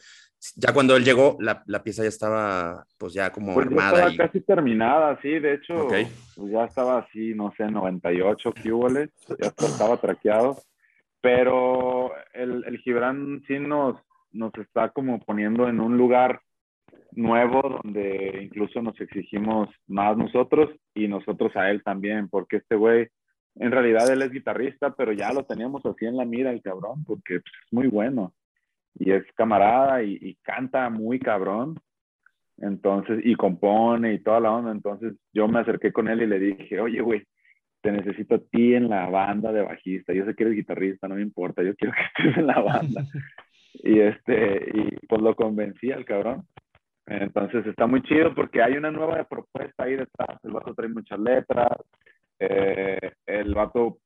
[0.56, 3.98] ya cuando él llegó, la, la pieza ya estaba pues ya como pues armada.
[3.98, 9.10] Ya estaba casi terminada, sí, de hecho, pues ya estaba así, no sé, 98 cúboles,
[9.40, 10.58] ya estaba traqueado,
[11.20, 13.96] pero el, el Gibran sí nos,
[14.32, 16.40] nos está como poniendo en un lugar
[17.14, 23.08] nuevo donde incluso nos exigimos más nosotros y nosotros a él también, porque este güey,
[23.56, 27.04] en realidad él es guitarrista, pero ya lo teníamos así en la mira el cabrón,
[27.04, 28.34] porque pues, es muy bueno
[28.98, 31.78] y es camarada y, y, canta muy cabrón.
[32.58, 34.70] Entonces, y compone y toda la onda.
[34.70, 37.24] Entonces, yo me acerqué con él y le dije, oye, güey,
[37.84, 40.14] te necesito a ti en la banda de bajista.
[40.14, 43.04] Yo sé que eres guitarrista, no me importa, yo quiero que estés en la banda.
[43.74, 46.46] y este, y pues lo convencí al cabrón.
[47.06, 50.38] Entonces está muy chido porque hay una nueva propuesta ahí detrás.
[50.42, 51.68] El vato trae muchas letras,
[52.38, 53.98] eh, el vato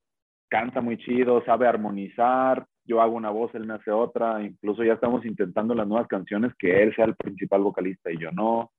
[0.49, 2.67] canta muy chido, sabe armonizar.
[2.85, 4.43] Yo hago una voz, él me hace otra.
[4.43, 8.33] Incluso ya estamos intentando las nuevas canciones que él sea el principal vocalista y yo
[8.33, 8.73] no.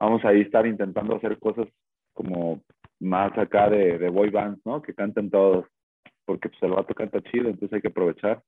[0.00, 1.68] Vamos a estar intentando hacer cosas
[2.12, 2.62] como
[2.98, 4.82] más acá de, de boy bands, ¿no?
[4.82, 5.66] Que canten todos,
[6.24, 8.42] porque pues el vato canta chido, entonces hay que aprovechar.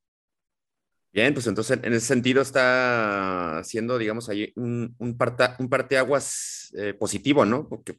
[1.14, 6.74] Bien, pues entonces en ese sentido está siendo, digamos, ahí un, un, parta, un parteaguas
[6.76, 7.68] eh, positivo, ¿no?
[7.68, 7.92] Porque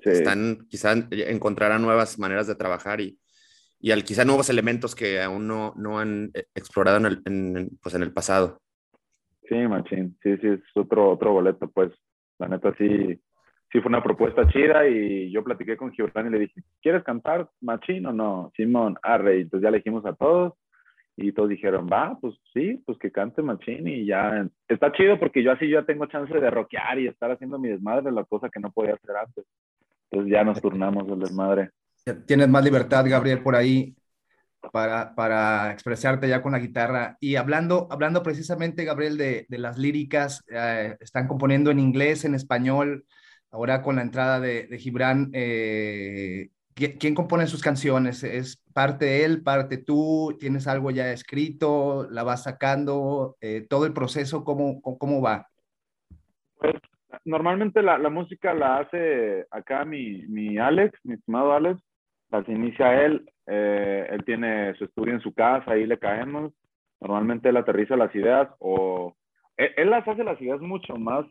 [0.00, 0.10] sí.
[0.10, 3.16] están, quizá encontrarán nuevas maneras de trabajar y,
[3.78, 7.78] y al, quizá nuevos elementos que aún no, no han eh, explorado en el, en,
[7.80, 8.60] pues en el pasado.
[9.48, 11.92] Sí, machín, sí, sí, es otro, otro boleto, pues,
[12.40, 13.20] la neta sí,
[13.70, 17.48] sí fue una propuesta chida y yo platiqué con Gibran y le dije, ¿quieres cantar
[17.60, 18.50] machín o no?
[18.56, 20.54] Simón, arre, entonces ya le dijimos a todos
[21.20, 24.48] y todos dijeron, va, pues sí, pues que cante Machín y ya.
[24.68, 28.12] Está chido porque yo así ya tengo chance de rockear y estar haciendo mi desmadre,
[28.12, 29.44] la cosa que no podía hacer antes.
[30.10, 31.70] Entonces ya nos turnamos el desmadre.
[32.24, 33.96] Tienes más libertad, Gabriel, por ahí
[34.72, 37.16] para, para expresarte ya con la guitarra.
[37.18, 42.36] Y hablando, hablando precisamente, Gabriel, de, de las líricas, eh, están componiendo en inglés, en
[42.36, 43.04] español.
[43.50, 48.22] Ahora con la entrada de, de Gibran, eh, ¿quién compone sus canciones?
[48.22, 50.36] ¿Es parte él, parte tú?
[50.38, 52.06] ¿Tienes algo ya escrito?
[52.10, 53.36] ¿La vas sacando?
[53.40, 55.48] Eh, ¿Todo el proceso cómo, cómo va?
[56.58, 56.74] Pues
[57.24, 61.80] normalmente la, la, música la hace acá mi, mi Alex, mi estimado Alex.
[62.30, 63.28] Las inicia él.
[63.46, 66.52] Eh, él tiene su estudio en su casa, ahí le caemos.
[67.00, 69.16] Normalmente él aterriza las ideas o...
[69.56, 71.24] Él, él las hace las ideas mucho más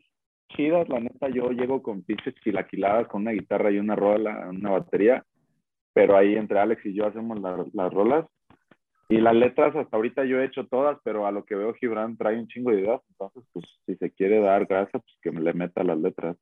[0.49, 4.71] chidas, la neta, yo llego con pinches chilaquiladas, con una guitarra y una rola, una
[4.71, 5.25] batería,
[5.97, 8.25] pero ahí entre Alex y yo hacemos la, las rolas.
[9.09, 12.15] Y las letras hasta ahorita yo he hecho todas, pero a lo que veo Gibran
[12.17, 15.41] trae un chingo de ideas, entonces pues si se quiere dar gracias, pues que me
[15.41, 16.37] le meta las letras.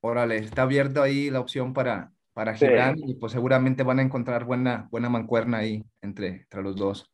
[0.00, 3.04] Órale, está abierto ahí la opción para, para Gibran sí.
[3.12, 7.08] y pues seguramente van a encontrar buena, buena mancuerna ahí entre, entre los dos.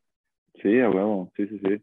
[0.62, 1.78] Sí, a huevo, sí, sí, sí.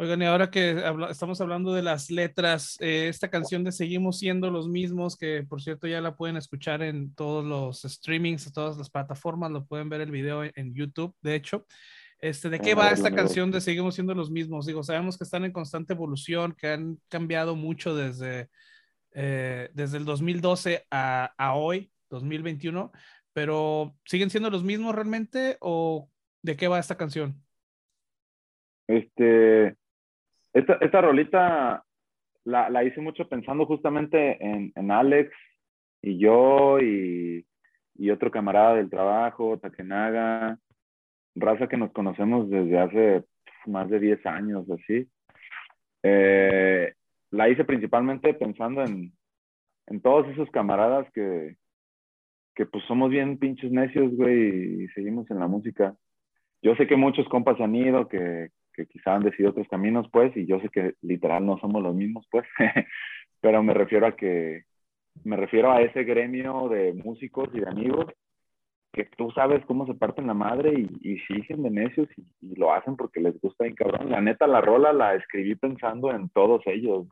[0.00, 4.18] Oigan, y ahora que habla, estamos hablando de las letras, eh, esta canción de Seguimos
[4.18, 8.78] siendo los mismos, que por cierto ya la pueden escuchar en todos los streamings, todas
[8.78, 11.66] las plataformas, lo pueden ver el video en, en YouTube, de hecho.
[12.18, 14.64] Este, ¿De qué va esta canción de Seguimos siendo los mismos?
[14.64, 18.48] Digo, sabemos que están en constante evolución, que han cambiado mucho desde,
[19.12, 22.90] eh, desde el 2012 a, a hoy, 2021,
[23.34, 26.08] pero ¿siguen siendo los mismos realmente o
[26.40, 27.44] de qué va esta canción?
[28.86, 29.76] Este,
[30.52, 31.84] esta, esta rolita
[32.44, 35.30] la, la, hice mucho pensando justamente en, en Alex
[36.02, 37.46] y yo y,
[37.96, 40.58] y, otro camarada del trabajo, Takenaga,
[41.34, 43.24] raza que nos conocemos desde hace
[43.66, 45.08] más de 10 años, así.
[46.02, 46.94] Eh,
[47.30, 49.12] la hice principalmente pensando en,
[49.86, 51.56] en todos esos camaradas que,
[52.54, 55.94] que pues somos bien pinches necios, güey, y seguimos en la música.
[56.62, 60.36] Yo sé que muchos compas han ido, que, que quizá han decidido otros caminos, pues,
[60.36, 62.46] y yo sé que literal no somos los mismos, pues,
[63.40, 64.64] pero me refiero a que,
[65.24, 68.06] me refiero a ese gremio de músicos y de amigos
[68.92, 72.72] que tú sabes cómo se parten la madre y, y siguen de necios y, lo
[72.72, 74.10] hacen porque les gusta bien cabrón.
[74.10, 77.06] La neta, la rola la escribí pensando en todos ellos,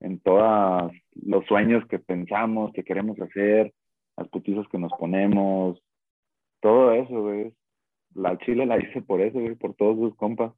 [0.00, 3.72] en todos los sueños que pensamos, que queremos hacer,
[4.16, 5.80] las putizas que nos ponemos,
[6.60, 7.52] todo eso, güey.
[8.14, 10.52] La chile la hice por eso, güey, por todos sus compas.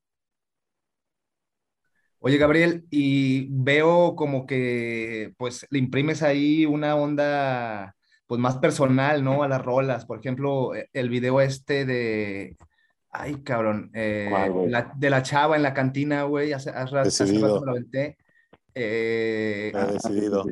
[2.20, 7.94] Oye, Gabriel, y veo como que pues le imprimes ahí una onda
[8.26, 9.42] pues más personal, ¿no?
[9.42, 10.04] A las rolas.
[10.04, 12.56] Por ejemplo, e, el video este de,
[13.10, 14.30] ay, cabrón, eh,
[14.68, 18.18] la, de la chava en la cantina, güey, hace, hace, hace rato me lo aventé.
[18.74, 20.44] Eh, ha decidido.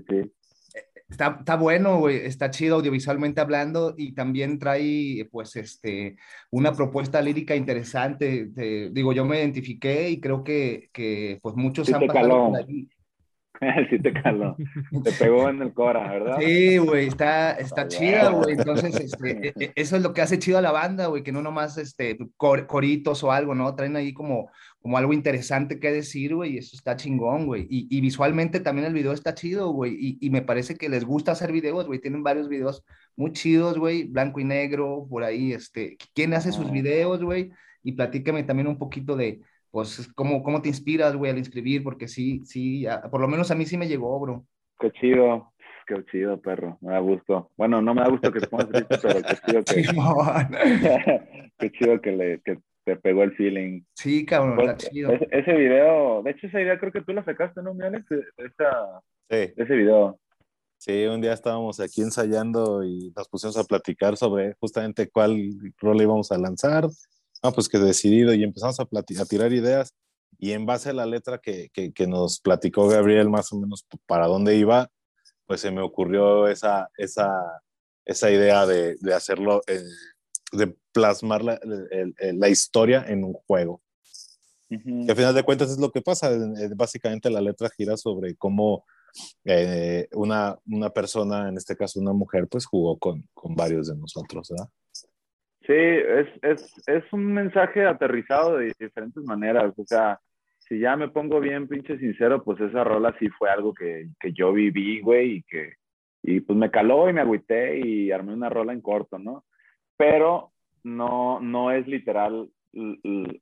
[1.08, 6.16] Está, está, bueno, güey, está chido audiovisualmente hablando y también trae, pues, este,
[6.50, 8.50] una propuesta lírica interesante.
[8.54, 12.56] Te, digo, yo me identifiqué y creo que, que pues, muchos sí han pasado por
[12.56, 12.88] ahí.
[13.90, 14.56] sí te caló.
[15.02, 16.38] Te pegó en el cora, ¿verdad?
[16.38, 18.54] Sí, güey, está, está chida, güey.
[18.54, 21.32] Entonces, este, e, e, eso es lo que hace chido a la banda, güey, que
[21.32, 23.74] no nomás este, coritos o algo, ¿no?
[23.74, 24.50] Traen ahí como,
[24.80, 27.66] como algo interesante que decir, güey, y eso está chingón, güey.
[27.70, 29.96] Y, y, visualmente también el video está chido, güey.
[29.98, 32.00] Y, y, me parece que les gusta hacer videos, güey.
[32.00, 32.84] Tienen varios videos
[33.16, 35.96] muy chidos, güey, blanco y negro, por ahí, este.
[36.14, 37.52] ¿Quién hace sus videos, güey?
[37.82, 39.40] Y platícame también un poquito de
[39.76, 41.84] pues, ¿cómo, cómo te inspiras, güey, al inscribir?
[41.84, 44.46] Porque sí, sí, por lo menos a mí sí me llegó, bro.
[44.80, 45.52] Qué chido,
[45.86, 47.50] qué chido, perro, me da gusto.
[47.58, 51.50] Bueno, no me da gusto que te pongas triste, pero qué chido que...
[51.58, 53.82] qué chido que, le, que te pegó el feeling.
[53.92, 55.12] Sí, cabrón, está pues, chido.
[55.12, 58.06] Ese, video, de hecho esa idea creo que tú la sacaste, ¿no, mi Alex?
[58.38, 59.52] Esa, sí.
[59.58, 60.18] Ese video.
[60.78, 65.36] Sí, un día estábamos aquí ensayando y nos pusimos a platicar sobre justamente cuál
[65.76, 66.86] rol íbamos a lanzar
[67.46, 69.94] Ah, pues que decidido y empezamos a, a tirar ideas
[70.38, 74.26] y en base a la letra que, que, nos platicó Gabriel más o menos para
[74.26, 74.90] dónde iba,
[75.46, 77.30] pues se me ocurrió esa, esa,
[78.04, 79.82] esa idea de, de hacerlo, eh,
[80.52, 83.80] de plasmar la, la, historia en un juego.
[84.68, 86.30] Que al final de cuentas es lo que pasa.
[86.74, 88.84] Básicamente la letra gira sobre cómo
[89.44, 93.96] eh, una, una persona, en este caso una mujer, pues jugó con, con varios de
[93.96, 94.68] nosotros, ¿verdad?
[95.66, 99.72] Sí, es, es, es un mensaje aterrizado de diferentes maneras.
[99.76, 100.20] O sea,
[100.58, 104.32] si ya me pongo bien pinche sincero, pues esa rola sí fue algo que, que
[104.32, 105.74] yo viví, güey, y que
[106.22, 109.44] y pues me caló y me agüité y armé una rola en corto, ¿no?
[109.96, 110.52] Pero
[110.82, 112.50] no, no es literal,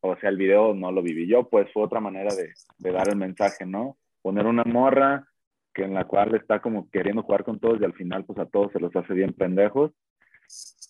[0.00, 3.08] o sea, el video no lo viví yo, pues fue otra manera de, de dar
[3.08, 3.96] el mensaje, ¿no?
[4.20, 5.26] Poner una morra
[5.72, 8.46] que en la cual está como queriendo jugar con todos y al final pues a
[8.46, 9.92] todos se los hace bien pendejos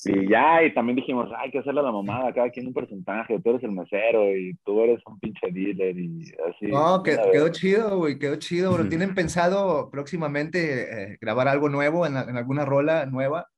[0.06, 3.50] y ya, y también dijimos, hay que hacerle la mamada, cada quien un personaje, tú
[3.50, 6.66] eres el mesero y tú eres un pinche dealer y así.
[6.66, 8.88] No, quedó chido, güey, quedó chido, bro.
[8.88, 13.48] ¿Tienen pensado próximamente eh, grabar algo nuevo en, en, alguna rola nueva?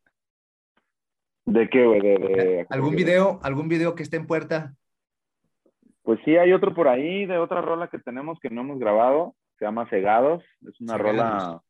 [1.46, 2.00] ¿De qué, güey?
[2.00, 4.74] De, ¿Algún video, algún video que esté en puerta?
[6.02, 9.34] Pues sí, hay otro por ahí de otra rola que tenemos que no hemos grabado,
[9.58, 11.60] se llama Cegados, es una rola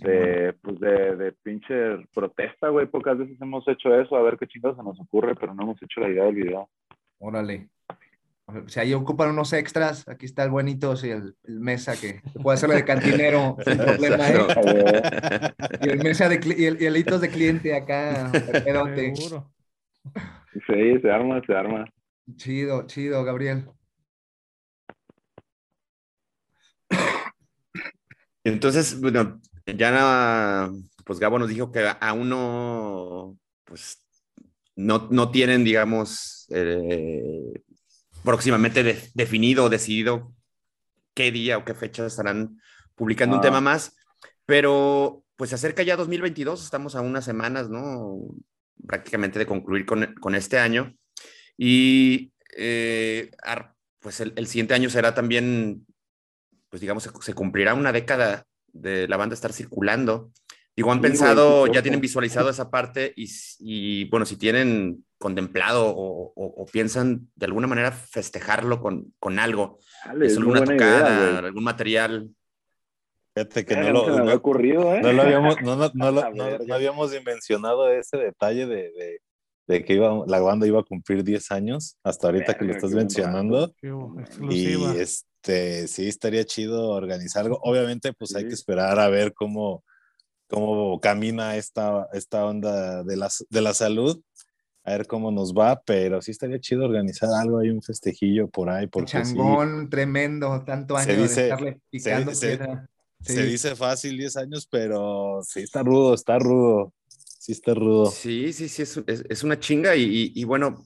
[0.00, 1.74] de, pues de, de pinche
[2.14, 2.86] protesta, güey.
[2.86, 5.82] Pocas veces hemos hecho eso, a ver qué chingados se nos ocurre, pero no hemos
[5.82, 6.68] hecho la idea del video.
[7.18, 7.68] Órale.
[8.66, 12.74] Si ahí ocupan unos extras, aquí está el buenito, y el, mesa que puede hacerlo
[12.74, 15.52] de cantinero sin problema, ¿eh?
[15.82, 18.30] Y el mesa de y el, y el hitos de cliente acá,
[20.66, 21.84] Sí, se arma, se arma.
[22.36, 23.66] Chido, chido, Gabriel.
[28.42, 30.70] Entonces, bueno, ya,
[31.04, 34.04] pues Gabo nos dijo que aún no, pues,
[34.76, 37.52] no, no tienen, digamos, eh,
[38.24, 40.32] próximamente definido o decidido
[41.14, 42.60] qué día o qué fecha estarán
[42.94, 43.42] publicando un ah.
[43.42, 43.96] tema más,
[44.46, 48.18] pero pues se acerca ya 2022, estamos a unas semanas, ¿no?
[48.86, 50.94] Prácticamente de concluir con, con este año.
[51.56, 53.30] Y eh,
[54.00, 55.86] pues el, el, siguiente año será también,
[56.68, 60.30] pues digamos, se, se cumplirá una década de la banda estar circulando.
[60.76, 67.28] Digo, han pensado, ya tienen visualizado esa parte y, bueno, si tienen contemplado o, piensan
[67.34, 72.30] de alguna manera festejarlo con, con algo, alguna tocada, algún material.
[73.34, 75.02] Fíjate que no, lo, ¿eh?
[75.02, 76.20] no, lo habíamos, no, no,
[76.74, 79.20] habíamos dimensionado ese detalle de,
[79.66, 82.92] de, que iba, la banda iba a cumplir 10 años, hasta ahorita que lo estás
[82.92, 83.72] mencionando.
[84.48, 87.58] y es, este, sí, estaría chido organizar algo.
[87.62, 89.82] Obviamente, pues hay que esperar a ver cómo,
[90.48, 94.20] cómo camina esta, esta onda de la, de la salud,
[94.84, 98.68] a ver cómo nos va, pero sí estaría chido organizar algo, hay un festejillo por
[98.68, 98.86] ahí.
[98.86, 102.58] Porque Changón, tremendo, tanto años de estarle picando se,
[103.22, 106.92] se, dice fácil 10 años, pero sí está rudo, está rudo.
[107.16, 108.10] Sí está rudo.
[108.10, 110.84] Sí, sí, sí, es, es, una chinga y, y, bueno,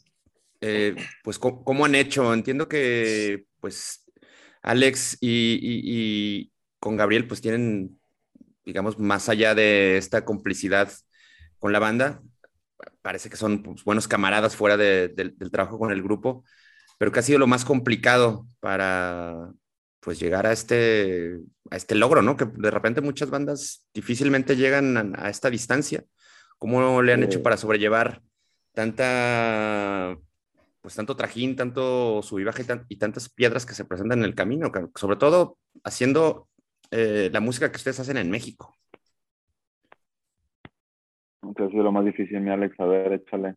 [0.61, 0.95] eh,
[1.25, 2.33] pues ¿cómo han hecho?
[2.33, 4.04] Entiendo que pues
[4.65, 6.51] Alex y,
[6.81, 7.99] con Gabriel pues tienen,
[8.65, 10.91] digamos, más allá de esta complicidad
[11.59, 12.23] con la banda,
[13.03, 16.45] parece que son pues, buenos camaradas fuera del trabajo con el grupo,
[16.99, 19.53] pero que ha sido lo más complicado para
[20.01, 21.39] pues llegar a este,
[21.71, 22.37] a este logro, ¿no?
[22.37, 26.05] Que de repente muchas bandas difícilmente llegan a, a esta distancia.
[26.59, 28.23] ¿Cómo le han hecho para sobrellevar
[28.73, 30.17] tanta
[30.85, 34.71] pues tanto trajín, tanto subivaje y, y, tantas piedras que se presentan en el camino,
[34.95, 36.47] sobre todo haciendo
[36.91, 38.77] eh, la música que ustedes hacen en México.
[41.57, 42.79] ¿Qué ha sido lo más difícil, mi Alex?
[42.79, 43.55] A ver, échale.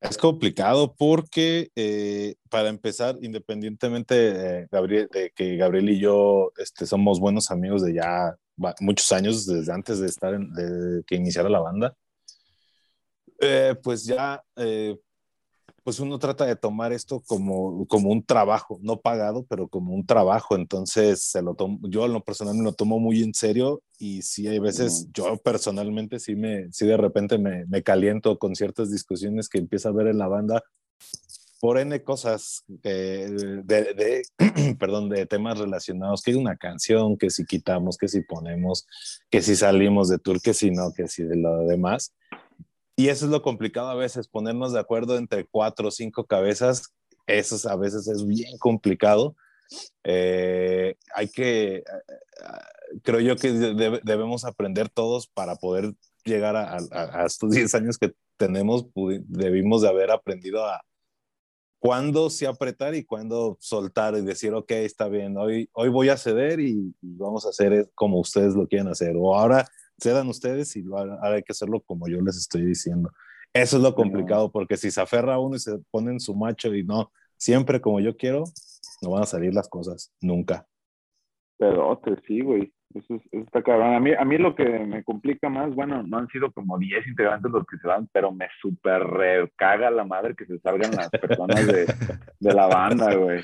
[0.00, 7.20] Es complicado porque, eh, para empezar, independientemente Gabriel, de que Gabriel y yo este, somos
[7.20, 8.34] buenos amigos de ya
[8.80, 11.94] muchos años, desde antes de estar en, de que iniciara la banda,
[13.38, 14.96] eh, pues ya, eh,
[15.82, 20.06] pues uno trata de tomar esto como, como un trabajo, no pagado, pero como un
[20.06, 20.56] trabajo.
[20.56, 24.22] Entonces, se lo tomo, yo en lo personal me lo tomo muy en serio y
[24.22, 28.90] sí hay veces, yo personalmente sí, me, sí de repente me, me caliento con ciertas
[28.90, 30.62] discusiones que empiezo a ver en la banda
[31.60, 34.22] por N cosas de, de,
[34.78, 38.86] perdón, de temas relacionados, que es una canción, que si quitamos, que si ponemos,
[39.30, 42.14] que si salimos de tour, que si no, que si de lo demás.
[43.00, 46.92] Y eso es lo complicado a veces, ponernos de acuerdo entre cuatro o cinco cabezas,
[47.26, 49.36] eso a veces es bien complicado.
[50.04, 51.82] Eh, hay que,
[53.02, 53.52] creo yo que
[54.04, 55.94] debemos aprender todos para poder
[56.26, 58.84] llegar a, a, a estos 10 años que tenemos,
[59.28, 60.82] debimos de haber aprendido a,
[61.80, 66.18] cuándo sí apretar y cuándo soltar y decir, ok, está bien, hoy, hoy voy a
[66.18, 69.16] ceder y, vamos a hacer como ustedes lo quieren hacer.
[69.16, 69.66] O ahora
[70.00, 73.10] cedan ustedes y ahora hay que hacerlo como yo les estoy diciendo.
[73.52, 76.34] Eso es lo complicado, porque si se aferra a uno y se pone en su
[76.36, 78.44] macho y no, siempre como yo quiero,
[79.02, 80.66] no van a salir las cosas, nunca.
[81.58, 82.72] Pero te sí, güey.
[82.94, 83.94] Eso, está cabrón.
[83.94, 87.06] A mí, a mí lo que me complica más, bueno, no han sido como 10
[87.06, 89.02] integrantes los que se van, pero me súper
[89.56, 91.86] caga la madre que se salgan las personas de,
[92.40, 93.42] de la banda, güey.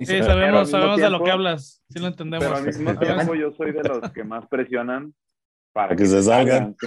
[0.00, 2.44] Sí, sabemos, sabemos de lo que hablas, sí lo entendemos.
[2.44, 5.14] Pero al mismo tiempo yo soy de los que más presionan
[5.74, 6.76] para que, se salgan.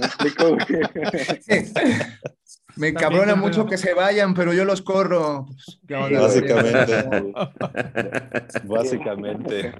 [2.77, 5.47] Me cabrona mucho que se vayan, pero yo los corro.
[5.89, 7.33] Básicamente.
[8.65, 9.73] Básicamente.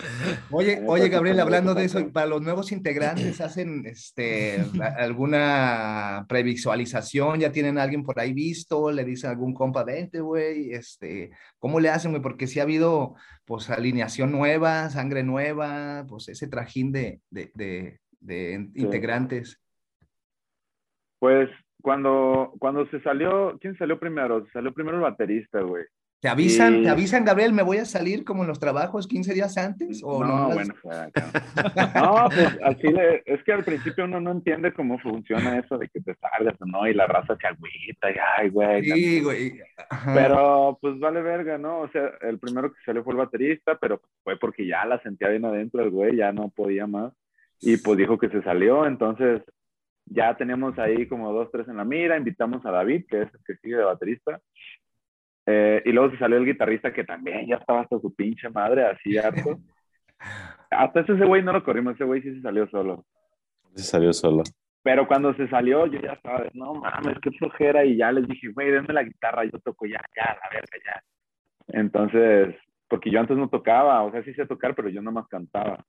[0.50, 4.66] Oye, oye, Gabriel, hablando de eso, para los nuevos integrantes, ¿hacen este,
[4.98, 7.40] alguna previsualización?
[7.40, 8.92] ¿Ya tienen a alguien por ahí visto?
[8.92, 10.74] ¿Le dicen algún compa, vente, güey?
[10.74, 11.30] Este,
[11.60, 12.24] ¿Cómo le hacen, güey?
[12.24, 13.14] Porque sí ha habido,
[13.46, 19.62] pues, alineación nueva, sangre nueva, pues, ese trajín de, de, de, de integrantes.
[21.20, 21.50] Pues
[21.82, 24.46] cuando, cuando se salió, ¿quién salió primero?
[24.46, 25.86] Se salió primero el baterista, güey.
[26.20, 29.56] ¿Te avisan, ¿Te avisan, Gabriel, me voy a salir como en los trabajos 15 días
[29.56, 30.02] antes?
[30.04, 30.74] ¿o no, bueno,
[31.94, 35.88] no, pues así le, es que al principio uno no entiende cómo funciona eso de
[35.90, 38.84] que te salgas no, y la raza se agüita, y ay, güey.
[38.84, 39.62] Sí, güey.
[40.16, 41.82] Pero pues vale verga, ¿no?
[41.82, 45.30] O sea, el primero que salió fue el baterista, pero fue porque ya la sentía
[45.30, 47.14] bien adentro el güey, ya no podía más.
[47.62, 49.42] Y pues dijo que se salió, entonces
[50.06, 53.40] ya tenemos ahí como dos, tres en la mira, invitamos a David, que es el
[53.46, 54.40] que sigue de baterista,
[55.46, 58.86] eh, y luego se salió el guitarrista que también ya estaba hasta su pinche madre,
[58.86, 59.58] así harto.
[60.72, 63.06] hasta ese güey no lo corrimos, ese güey sí se salió solo.
[63.74, 64.44] Se salió solo.
[64.84, 68.28] Pero cuando se salió, yo ya estaba de, no mames, qué flojera, y ya les
[68.28, 71.04] dije, güey, denme la guitarra, yo toco ya, ya, la verga, ya.
[71.80, 72.56] Entonces,
[72.88, 75.84] porque yo antes no tocaba, o sea, sí sé tocar, pero yo nomás cantaba.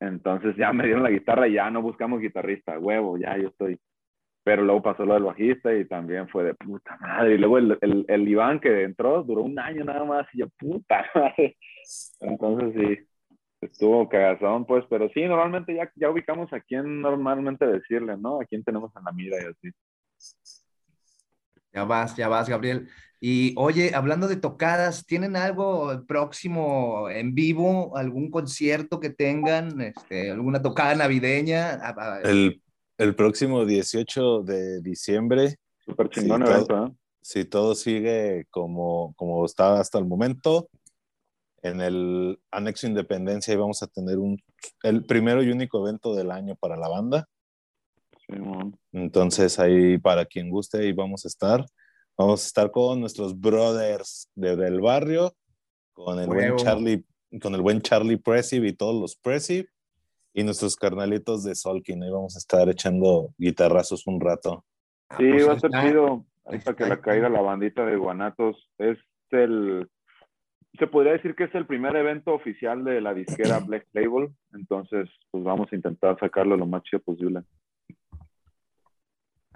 [0.00, 3.78] Entonces ya me dieron la guitarra y ya no buscamos guitarrista, huevo, ya yo estoy.
[4.44, 7.34] Pero luego pasó lo del bajista y también fue de puta madre.
[7.34, 10.48] Y luego el, el, el Iván que entró duró un año nada más y yo,
[10.58, 11.56] puta madre.
[12.20, 13.08] Entonces sí,
[13.62, 18.40] estuvo cagazón, pues, pero sí, normalmente ya, ya ubicamos a quién normalmente decirle, ¿no?
[18.40, 19.70] A quién tenemos en la mira y así.
[21.72, 22.88] Ya vas, ya vas, Gabriel.
[23.20, 27.96] Y oye, hablando de tocadas, ¿tienen algo próximo en vivo?
[27.96, 29.80] ¿Algún concierto que tengan?
[29.80, 31.80] Este, ¿Alguna tocada navideña?
[31.82, 32.62] Ah, ah, el,
[32.96, 35.56] el próximo 18 de diciembre.
[35.84, 36.92] Súper chingón si evento, ¿eh?
[37.20, 40.68] Si todo sigue como, como está hasta el momento,
[41.62, 44.40] en el Anexo Independencia vamos a tener un,
[44.82, 47.28] el primero y único evento del año para la banda.
[48.92, 51.64] Entonces ahí para quien guste ahí vamos a estar.
[52.16, 55.32] Vamos a estar con nuestros brothers de, del barrio,
[55.92, 57.04] con el buen Charlie,
[57.40, 59.68] con el buen Charlie Presiv y todos los Presiv,
[60.34, 62.02] y nuestros carnalitos de Solkin.
[62.02, 64.64] Ahí vamos a estar echando guitarrazos un rato.
[65.16, 66.24] Sí, ah, pues va a ser chido.
[66.44, 68.68] Ahí para que la caiga la bandita de Guanatos.
[68.78, 68.98] Es
[69.30, 69.88] el.
[70.78, 74.30] Se podría decir que es el primer evento oficial de la disquera Black Label.
[74.54, 77.42] Entonces, pues vamos a intentar sacarlo lo más chido posible.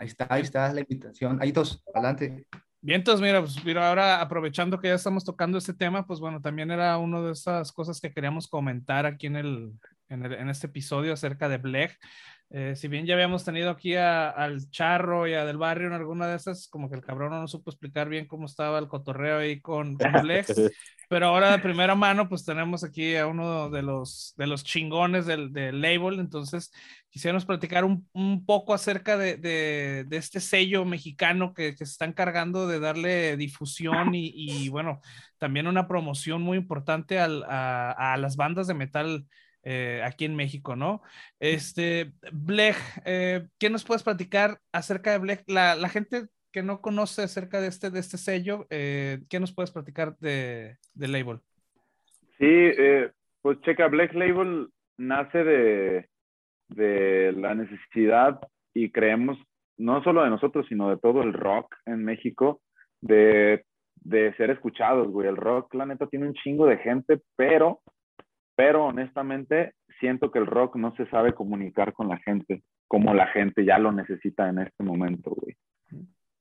[0.02, 1.38] Ahí está, ahí está la invitación.
[1.40, 2.44] Ahí dos, adelante.
[2.80, 6.40] Bien, entonces, mira, pues mira, ahora aprovechando que ya estamos tocando este tema, pues bueno,
[6.40, 9.72] también era una de esas cosas que queríamos comentar aquí en el,
[10.08, 11.96] en, este episodio acerca de Blech.
[12.50, 16.26] Eh, si bien ya habíamos tenido aquí al Charro y a Del Barrio en alguna
[16.26, 19.38] de esas, como que el cabrón no nos supo explicar bien cómo estaba el cotorreo
[19.38, 20.12] ahí con, con
[21.08, 25.26] pero ahora de primera mano, pues tenemos aquí a uno de los, de los chingones
[25.26, 26.72] del, del label, entonces
[27.12, 32.80] quisiéramos platicar un, poco acerca de, este sello mexicano que, que, se están cargando de
[32.80, 35.00] darle difusión y, bueno,
[35.36, 39.26] también una promoción muy importante a, las bandas de metal
[39.62, 41.02] eh, aquí en México, ¿no?
[41.38, 45.44] Este, Blech, eh, ¿qué nos puedes platicar acerca de Blech?
[45.46, 50.16] La, gente que no conoce acerca de este, este sello, eh, ¿qué nos puedes platicar
[50.18, 51.40] de, Label?
[52.38, 53.10] Sí, eh,
[53.42, 56.08] pues checa, Blech Label nace de,
[56.74, 58.40] de la necesidad
[58.74, 59.38] y creemos,
[59.76, 62.60] no solo de nosotros, sino de todo el rock en México,
[63.00, 63.64] de,
[63.96, 65.28] de ser escuchados, güey.
[65.28, 67.80] El rock, la neta, tiene un chingo de gente, pero
[68.54, 72.62] pero honestamente siento que el rock no se sabe comunicar con la gente
[72.92, 75.56] como la gente ya lo necesita en este momento, güey.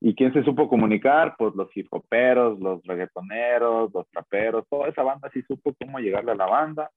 [0.01, 1.35] ¿Y quién se supo comunicar?
[1.37, 6.33] Pues los hip hoperos, los reggaetoneros, los traperos, toda esa banda sí supo cómo llegarle
[6.33, 6.91] a la banda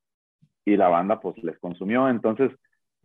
[0.64, 2.08] y la banda pues les consumió.
[2.08, 2.50] Entonces,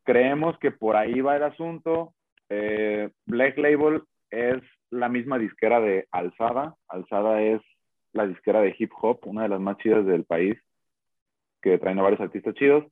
[0.10, 2.16] creemos que por ahí va el asunto.
[2.50, 4.02] Eh, Black Label
[4.32, 4.58] es
[4.90, 6.76] la misma disquera de Alzada.
[6.88, 7.62] Alzada es
[8.14, 10.58] la disquera de hip hop, una de las más chidas del país
[11.62, 12.86] que traen a varios artistas chidos,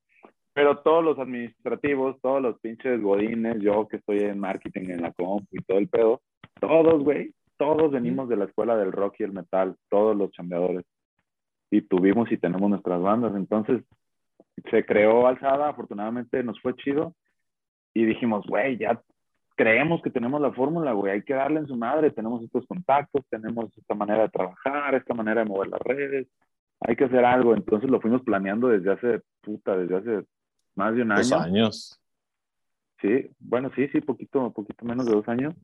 [0.53, 5.11] pero todos los administrativos, todos los pinches godines, yo que estoy en marketing en la
[5.11, 6.21] comp y todo el pedo,
[6.59, 10.85] todos, güey, todos venimos de la escuela del rock y el metal, todos los chambeadores.
[11.71, 13.35] Y tuvimos y tenemos nuestras bandas.
[13.35, 13.81] Entonces,
[14.69, 17.15] se creó Alzada, afortunadamente nos fue chido.
[17.93, 19.01] Y dijimos, güey, ya
[19.55, 22.11] creemos que tenemos la fórmula, güey, hay que darle en su madre.
[22.11, 26.27] Tenemos estos contactos, tenemos esta manera de trabajar, esta manera de mover las redes
[26.81, 27.53] hay que hacer algo.
[27.55, 30.27] Entonces lo fuimos planeando desde hace, puta, desde hace
[30.75, 31.21] más de un año.
[31.21, 32.01] Dos años.
[33.01, 35.55] Sí, bueno, sí, sí, poquito, poquito menos de dos años.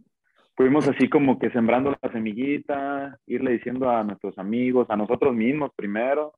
[0.55, 5.71] Fuimos así como que sembrando la semillita, irle diciendo a nuestros amigos, a nosotros mismos
[5.75, 6.33] primero,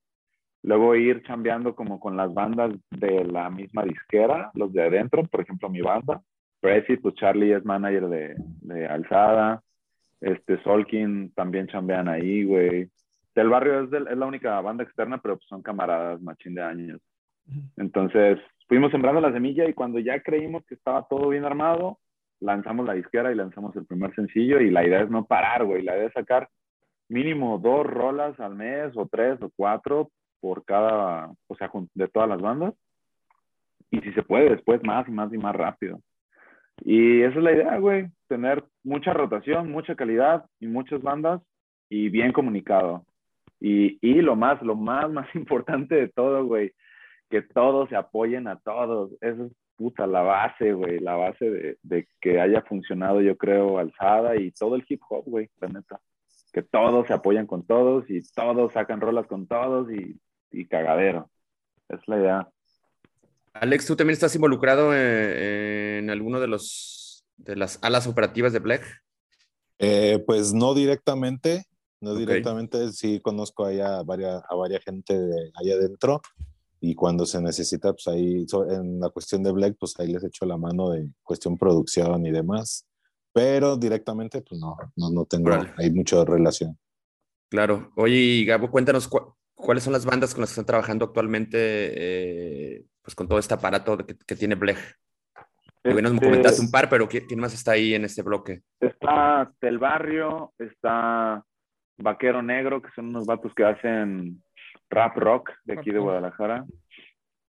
[0.65, 5.41] luego ir chambeando como con las bandas de la misma disquera, los de adentro, por
[5.41, 6.21] ejemplo, mi banda.
[6.59, 9.61] Prezi, pues Charlie es manager de, de Alzada.
[10.21, 12.89] Este, Solkin también chambean ahí, güey.
[13.35, 16.99] Del barrio es, es, la única banda externa, pero pues son camaradas machín de años.
[17.77, 21.99] Entonces, fuimos sembrando la semilla y cuando ya creímos que estaba todo bien armado,
[22.39, 25.83] lanzamos la disquera y lanzamos el primer sencillo y la idea es no parar, güey.
[25.83, 26.49] La idea es sacar
[27.07, 30.09] mínimo dos rolas al mes o tres o cuatro
[30.45, 32.75] por cada, o sea, de todas las bandas.
[33.89, 36.01] Y si se puede, después más y más y más rápido.
[36.83, 38.09] Y esa es la idea, güey.
[38.27, 41.41] Tener mucha rotación, mucha calidad y muchas bandas
[41.89, 43.07] y bien comunicado.
[43.59, 46.73] Y, y lo más, lo más, más importante de todo, güey,
[47.31, 49.13] que todos se apoyen a todos.
[49.21, 53.79] Eso es puta la base, güey, la base de, de, que haya funcionado, yo creo,
[53.79, 55.99] alzada y todo el hip hop, güey, la neta.
[56.53, 60.19] Que todos se apoyan con todos y todos sacan rolas con todos y,
[60.51, 61.29] y cagadero.
[61.89, 62.49] Es la idea.
[63.53, 68.59] Alex, ¿tú también estás involucrado en, en alguno de los de las alas operativas de
[68.59, 69.03] Black?
[69.79, 71.65] Eh, pues no directamente,
[71.99, 76.21] no directamente, sí conozco allá a varias, a varias gente de allá adentro
[76.79, 80.45] y cuando se necesita, pues ahí, en la cuestión de Black, pues ahí les echo
[80.45, 82.85] la mano de cuestión producción y demás.
[83.33, 86.77] Pero directamente, pues no, no, no tengo, hay mucha relación.
[87.49, 87.91] Claro.
[87.95, 89.09] Oye, Gabo, cuéntanos
[89.65, 93.53] cuáles son las bandas con las que están trabajando actualmente, eh, pues con todo este
[93.53, 94.77] aparato que, que tiene Blech.
[95.83, 98.61] Este, nos comentaste un par, pero ¿quién más está ahí en este bloque?
[98.79, 101.43] Está Del Barrio, está
[101.97, 104.41] Vaquero Negro, que son unos vatos que hacen
[104.89, 106.65] rap rock de aquí de Guadalajara.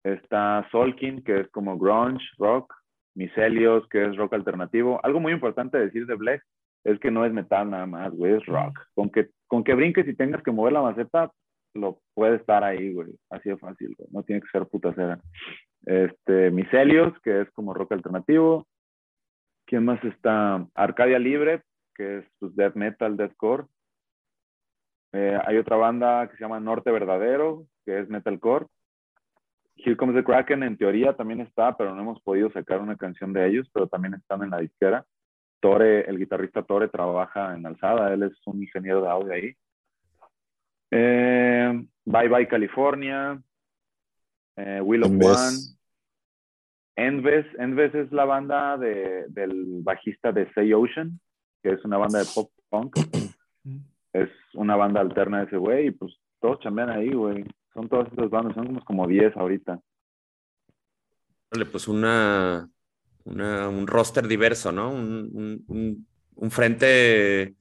[0.03, 2.73] Está Solkin, que es como grunge rock.
[3.15, 4.99] Miselios, que es rock alternativo.
[5.03, 6.43] Algo muy importante decir de Black
[6.83, 8.79] es que no es metal nada más, güey, es rock.
[8.95, 11.31] Con que, con que brinques y tengas que mover la maceta,
[11.73, 13.15] lo puede estar ahí, güey.
[13.29, 14.09] Así fácil, güey.
[14.11, 15.19] No tiene que ser puta cera.
[15.85, 18.67] Este, Miselios, que es como rock alternativo.
[19.65, 20.65] ¿Quién más está?
[20.75, 21.63] Arcadia Libre,
[21.95, 23.65] que es pues, death metal, deathcore.
[25.13, 28.65] Eh, hay otra banda que se llama Norte Verdadero, que es metalcore.
[29.75, 33.33] Here Comes the Kraken, en teoría también está, pero no hemos podido sacar una canción
[33.33, 35.05] de ellos, pero también están en la disquera.
[35.59, 39.55] Tore, el guitarrista Tore trabaja en Alzada, él es un ingeniero de audio ahí.
[40.95, 43.41] Eh, bye Bye California,
[44.55, 45.57] eh, Will of One,
[46.95, 47.47] Endves.
[47.57, 51.19] Endves es la banda de, del bajista de Say Ocean,
[51.63, 52.95] que es una banda de pop punk.
[54.13, 57.43] es una banda alterna de ese güey y pues todos chambean ahí, güey.
[57.73, 59.81] Son todas estas bandas, son como, como 10 ahorita.
[61.71, 62.69] Pues una,
[63.25, 64.91] un roster diverso, ¿no?
[64.91, 66.05] Un,
[66.51, 67.55] frente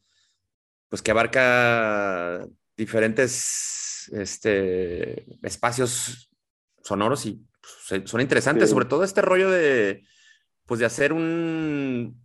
[0.90, 2.46] pues que abarca
[2.82, 6.30] diferentes este, espacios
[6.82, 10.04] sonoros y pues, son interesantes, sobre todo este rollo de
[10.66, 12.20] pues de hacer un,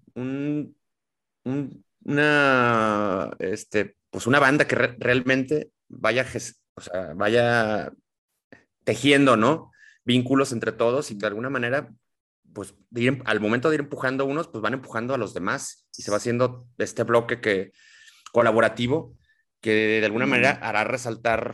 [2.04, 6.26] una este, pues una banda que realmente vaya,
[6.76, 7.92] o sea, vaya
[8.84, 9.72] tejiendo, ¿no?
[10.06, 11.94] Vínculos entre todos y de alguna manera,
[12.54, 12.74] pues
[13.26, 16.18] al momento de ir empujando unos, pues van empujando a los demás y se va
[16.18, 17.74] haciendo este bloque que,
[18.32, 19.18] colaborativo
[19.62, 21.54] que de alguna manera hará resaltar,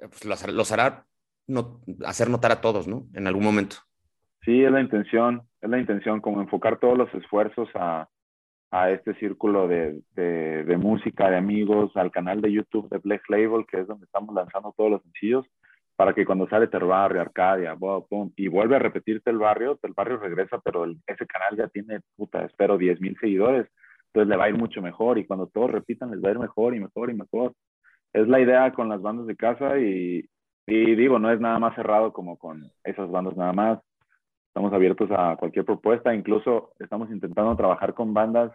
[0.00, 1.06] pues los, hará
[1.46, 3.06] no, hacer notar a todos, ¿no?
[3.14, 3.76] En algún momento.
[4.44, 8.08] Sí, es la intención, es la intención, como enfocar todos los esfuerzos a,
[8.70, 13.66] a este círculo de, de, música, de amigos, al canal de YouTube de Black Label,
[13.66, 15.46] que es donde estamos lanzando todos los sencillos,
[15.96, 17.76] para que cuando sale Ter Barrio, Arcadia,
[18.36, 22.44] y vuelve a repetirte el barrio, el barrio regresa, pero ese canal ya tiene, puta,
[22.44, 23.66] espero 10 mil seguidores,
[24.18, 26.38] entonces le va a ir mucho mejor, y cuando todos repitan les va a ir
[26.38, 27.54] mejor y mejor y mejor.
[28.12, 30.28] Es la idea con las bandas de casa y,
[30.66, 33.78] y digo, no es nada más cerrado como con esas bandas nada más
[34.48, 38.50] Estamos abiertos a cualquier propuesta, incluso estamos intentando trabajar con bandas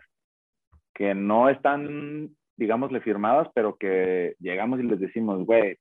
[0.93, 5.77] que no están, digámosle, firmadas, pero que llegamos y les decimos, güey,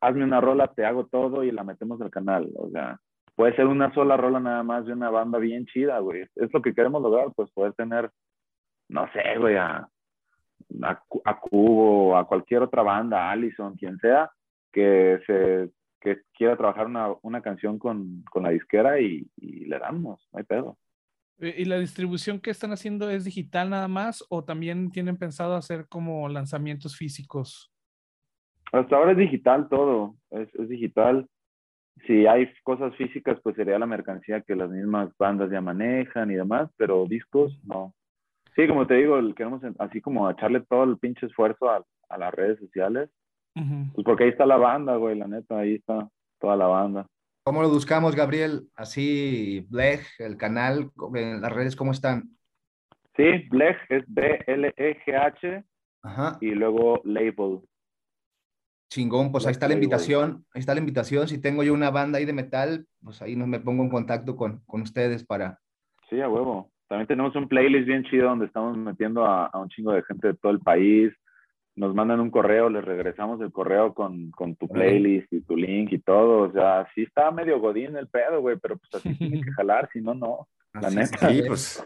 [0.00, 2.50] hazme una rola, te hago todo y la metemos al canal.
[2.56, 2.98] O sea,
[3.36, 6.22] puede ser una sola rola nada más de una banda bien chida, güey.
[6.34, 8.10] Es lo que queremos lograr, pues poder tener,
[8.88, 9.88] no sé, güey, a,
[10.82, 14.30] a, a Cubo, a cualquier otra banda, Allison, quien sea,
[14.72, 15.70] que se
[16.00, 20.38] que quiera trabajar una, una canción con, con, la disquera y, y, le damos, no
[20.38, 20.78] hay pedo.
[21.38, 25.86] ¿Y la distribución que están haciendo es digital nada más o también tienen pensado hacer
[25.88, 27.72] como lanzamientos físicos?
[28.72, 31.28] Hasta ahora es digital todo, es, es digital.
[32.06, 36.34] Si hay cosas físicas, pues sería la mercancía que las mismas bandas ya manejan y
[36.34, 37.94] demás, pero discos no.
[38.56, 42.34] Sí, como te digo, queremos así como echarle todo el pinche esfuerzo a, a las
[42.34, 43.10] redes sociales
[43.94, 47.06] pues porque ahí está la banda, güey, la neta, ahí está toda la banda.
[47.42, 48.68] ¿Cómo lo buscamos, Gabriel?
[48.74, 52.36] Así, Blech, el canal, las redes, ¿cómo están?
[53.16, 55.64] Sí, Blech es B-L-E-G-H
[56.40, 57.60] y luego Label.
[58.90, 61.26] Chingón, pues ahí está la invitación, ahí está la invitación.
[61.26, 64.60] Si tengo yo una banda ahí de metal, pues ahí me pongo en contacto con,
[64.66, 65.58] con ustedes para...
[66.10, 66.70] Sí, a huevo.
[66.88, 70.28] También tenemos un playlist bien chido donde estamos metiendo a, a un chingo de gente
[70.28, 71.12] de todo el país
[71.76, 75.92] nos mandan un correo, les regresamos el correo con, con tu playlist y tu link
[75.92, 76.48] y todo.
[76.48, 79.88] O sea, sí está medio godín el pedo, güey, pero pues así tiene que jalar,
[79.92, 80.48] si no, no.
[80.72, 81.28] La neta.
[81.28, 81.84] Sí, pues.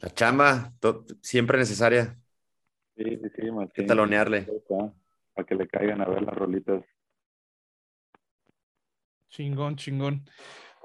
[0.00, 0.72] La chamba,
[1.20, 2.16] siempre necesaria.
[2.96, 3.86] Sí, sí, sí, Martín.
[3.86, 4.46] talonearle.
[5.34, 6.84] Para que le caigan a ver las rolitas.
[9.28, 10.22] Chingón, chingón.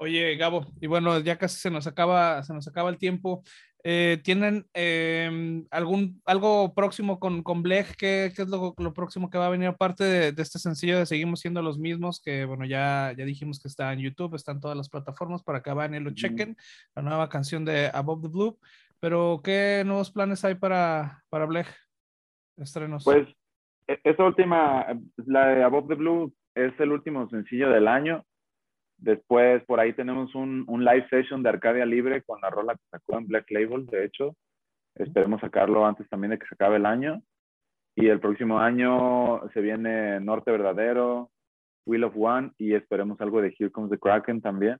[0.02, 3.42] Oye, Gabo, y bueno, ya casi se nos acaba, se nos acaba el tiempo.
[3.84, 7.96] Eh, ¿Tienen em, algún, algo próximo con, con Blech?
[7.96, 11.60] ¿Qué, es lo, próximo que va a venir aparte de, este sencillo de Seguimos siendo
[11.60, 12.18] los mismos?
[12.18, 15.62] Que bueno, ya, ya dijimos que está en YouTube, está en todas las plataformas para
[15.62, 16.56] que vayan y lo chequen.
[16.94, 18.58] La nueva canción de Above the Blue.
[19.00, 21.68] Pero, ¿qué nuevos planes hay para, para Blech?
[22.56, 23.04] Estrenos.
[23.04, 23.28] Pues,
[23.86, 24.86] e, esta última,
[25.26, 28.24] la de Above the Blue, es el último sencillo del año.
[29.00, 32.82] Después, por ahí tenemos un, un, live session de Arcadia Libre con la rola que
[32.90, 34.36] sacó en Black Label, de hecho.
[34.94, 37.22] Esperemos sacarlo antes también de que se acabe el año.
[37.96, 41.30] Y el próximo año se viene Norte Verdadero,
[41.86, 44.76] Wheel of One y esperemos algo de Here Comes the Kraken también.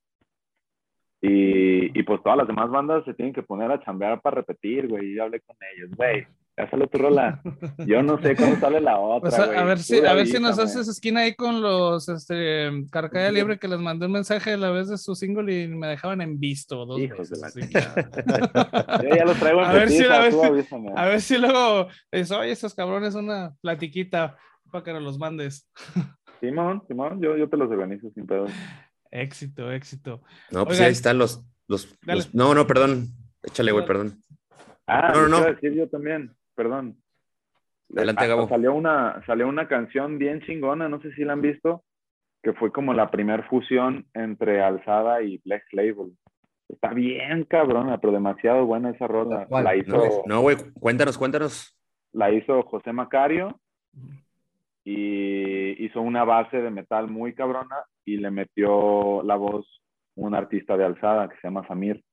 [1.22, 4.86] Y, y pues todas las demás bandas se tienen que poner a chambear para repetir,
[4.86, 5.14] güey.
[5.14, 6.26] Yo hablé con ellos, güey
[6.68, 7.40] sale tu rola.
[7.86, 9.30] Yo no sé cómo sale la otra.
[9.30, 13.30] Pues a, ver si, a ver si nos haces esquina ahí con los este, Carcaya
[13.30, 16.20] Libre que les mandé un mensaje a la vez de su single y me dejaban
[16.20, 17.54] en visto dos veces.
[17.54, 21.88] Yo ya los traigo en a, ver si, a, ver si, a ver si luego
[22.10, 24.36] es, oye, estos cabrones, una platiquita
[24.70, 25.68] para que nos los mandes.
[26.40, 28.46] Simón, Simón, yo, yo te los organizo sin pedo.
[29.10, 30.22] Éxito, éxito.
[30.50, 33.08] No, pues ahí están los, los, los, No, no, perdón.
[33.42, 34.22] Échale, güey, perdón.
[34.86, 35.44] Ah, no, no, no.
[35.44, 36.96] decir yo también perdón.
[37.96, 38.46] Adelante, Gabo.
[38.48, 41.84] Salió una, salió una canción bien chingona, no sé si la han visto,
[42.42, 46.12] que fue como la primer fusión entre Alzada y Black Label.
[46.68, 49.46] Está bien cabrona, pero demasiado buena esa rola.
[49.50, 51.74] La hizo, no, güey, cuéntanos, cuéntanos.
[52.12, 53.58] La hizo José Macario
[54.84, 59.66] y hizo una base de metal muy cabrona y le metió la voz
[60.14, 62.04] un artista de Alzada que se llama Samir.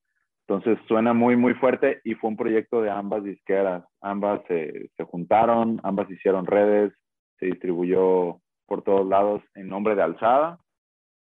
[0.47, 3.83] Entonces suena muy, muy fuerte y fue un proyecto de ambas disqueras.
[3.99, 6.93] Ambas se, se, juntaron, ambas hicieron redes,
[7.37, 10.57] se distribuyó por todos lados en nombre de Alzada.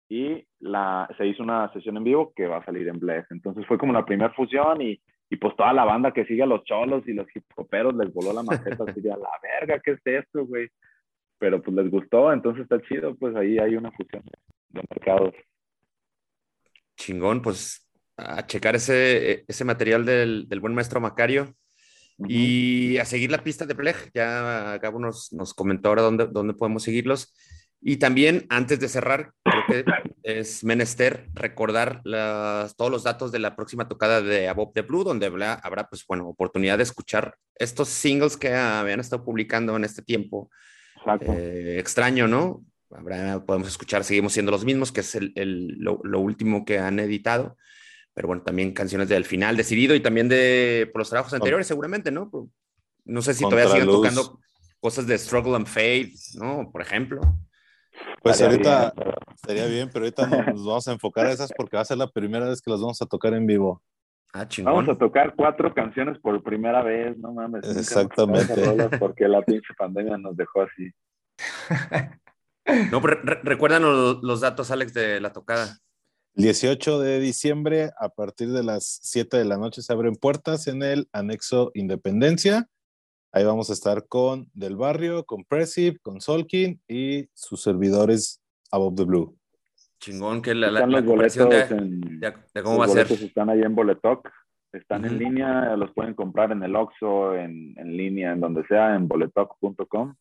[0.07, 3.25] y la, se hizo una sesión en vivo que va a salir en Bless.
[3.31, 5.01] Entonces fue como la primera fusión y,
[5.31, 8.13] y pues toda la banda que sigue a los cholos y los hip hoperos les
[8.13, 10.69] voló la maqueta así de a la verga, ¿qué es esto, güey?
[11.39, 14.23] Pero pues les gustó, entonces está chido, pues ahí hay una fusión
[14.69, 15.33] de mercados.
[16.95, 17.86] Chingón, pues
[18.17, 21.55] a checar ese, ese material del, del buen maestro Macario.
[22.27, 26.55] Y a seguir la pista de Plej, ya Gabo nos, nos comentó ahora dónde, dónde
[26.55, 27.35] podemos seguirlos.
[27.79, 29.85] Y también, antes de cerrar, creo que
[30.23, 35.03] es menester recordar las, todos los datos de la próxima tocada de Above the Blue,
[35.03, 39.83] donde habrá, habrá, pues bueno, oportunidad de escuchar estos singles que habían estado publicando en
[39.83, 40.49] este tiempo.
[41.21, 42.63] Eh, extraño, ¿no?
[42.89, 46.79] Habrá, podemos escuchar, seguimos siendo los mismos, que es el, el, lo, lo, último que
[46.79, 47.57] han editado
[48.17, 52.09] pero bueno, también canciones del final decidido y también de por los trabajos anteriores, seguramente,
[52.09, 52.31] ¿no?
[53.05, 54.39] No sé si todavía siguen tocando
[54.79, 56.71] cosas de Struggle and Fade, ¿no?
[56.71, 57.21] Por ejemplo.
[58.23, 59.13] Pues ahorita bien.
[59.35, 62.09] estaría bien, pero ahorita nos vamos a enfocar a esas porque va a ser la
[62.09, 63.83] primera vez que las vamos a tocar en vivo.
[64.33, 64.73] Ah, chingón.
[64.73, 67.69] Vamos a tocar cuatro canciones por primera vez, no mames.
[67.77, 68.97] Exactamente.
[68.97, 70.91] Porque la pinche pandemia nos dejó así.
[72.91, 75.77] No, pero re recuérdanos los datos, Alex, de la tocada.
[76.37, 80.83] 18 de diciembre, a partir de las 7 de la noche, se abren puertas en
[80.83, 82.67] el anexo Independencia.
[83.31, 88.39] Ahí vamos a estar con Del Barrio, con Pressip, con Solkin y sus servidores
[88.71, 89.35] Above the Blue.
[89.99, 93.01] Chingón, que la, la, están la los boletos de, en, de, de, cómo los va
[93.01, 93.23] a ser.
[93.23, 94.29] están ahí en Boletoc,
[94.71, 95.11] están Uh -huh.
[95.11, 99.07] en línea, los pueden comprar en el Oxxo, en, en línea, en donde sea, en
[99.07, 100.13] boletoc.com.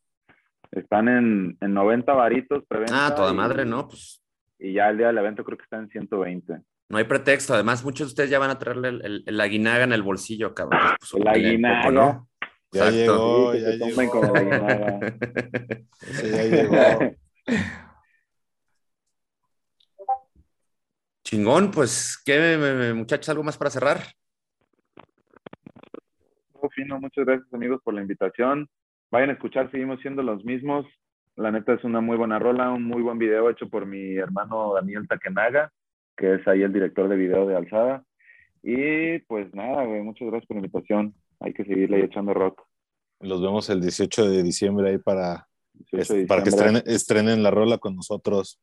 [0.71, 2.65] Están en, en 90 varitos.
[2.91, 3.87] Ah, toda madre, ¿no?
[3.87, 4.23] Pues
[4.59, 6.61] y ya el día del evento creo que está en 120.
[6.89, 9.85] No hay pretexto, además muchos de ustedes ya van a traerle el, el, el aguinaga
[9.85, 10.81] en el bolsillo, cabrón.
[11.01, 11.81] Pues, el aguinaga.
[11.83, 12.29] Poco, ¿no?
[12.73, 12.97] Ya Exacto.
[12.97, 13.89] llegó, Sí, ya se llegó.
[13.91, 15.01] tomen con el aguinaga.
[16.01, 17.17] Sí, ya llegó.
[21.25, 23.29] Chingón, pues, ¿qué, muchachos?
[23.31, 23.99] ¿Algo más para cerrar?
[26.75, 28.69] Fino, muchas gracias amigos por la invitación.
[29.11, 30.85] Vayan a escuchar, seguimos siendo los mismos.
[31.37, 34.73] La neta es una muy buena rola, un muy buen video hecho por mi hermano
[34.75, 35.71] Daniel Takenaga,
[36.17, 38.05] que es ahí el director de video de Alzada.
[38.63, 41.15] Y pues nada, güey, muchas gracias por la invitación.
[41.41, 42.63] Hay que seguirle ahí echando rock.
[43.21, 47.51] Los vemos el 18 de diciembre ahí para, 18 de para que estrenen, estrenen la
[47.51, 48.59] rola con nosotros.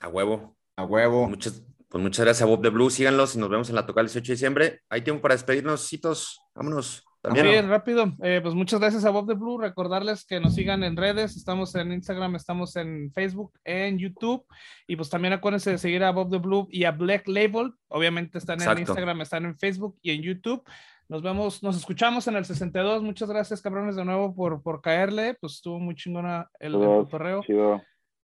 [0.00, 0.56] A huevo.
[0.76, 1.26] A huevo.
[1.26, 2.90] Muchas, pues muchas gracias a Bob de Blue.
[2.90, 4.80] Síganlos y nos vemos en la toca el 18 de diciembre.
[4.90, 6.38] Hay tiempo para despedirnos, citos.
[6.54, 7.02] Vámonos.
[7.22, 7.46] También.
[7.46, 8.14] Bien, rápido.
[8.22, 9.58] Eh, pues muchas gracias a Bob de Blue.
[9.58, 11.36] Recordarles que nos sigan en redes.
[11.36, 14.46] Estamos en Instagram, estamos en Facebook, en YouTube.
[14.86, 17.72] Y pues también acuérdense de seguir a Bob de Blue y a Black Label.
[17.88, 18.78] Obviamente están Exacto.
[18.78, 20.62] en Instagram, están en Facebook y en YouTube.
[21.08, 23.02] Nos vemos, nos escuchamos en el 62.
[23.02, 25.36] Muchas gracias, cabrones, de nuevo por, por caerle.
[25.40, 27.42] Pues estuvo muy chingona el, el correo.
[27.46, 27.82] Nos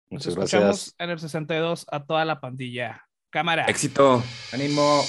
[0.10, 0.96] Muchas escuchamos gracias.
[0.98, 3.06] en el 62 a toda la pandilla.
[3.30, 3.66] Cámara.
[3.66, 4.24] Éxito.
[4.52, 5.04] Ánimo.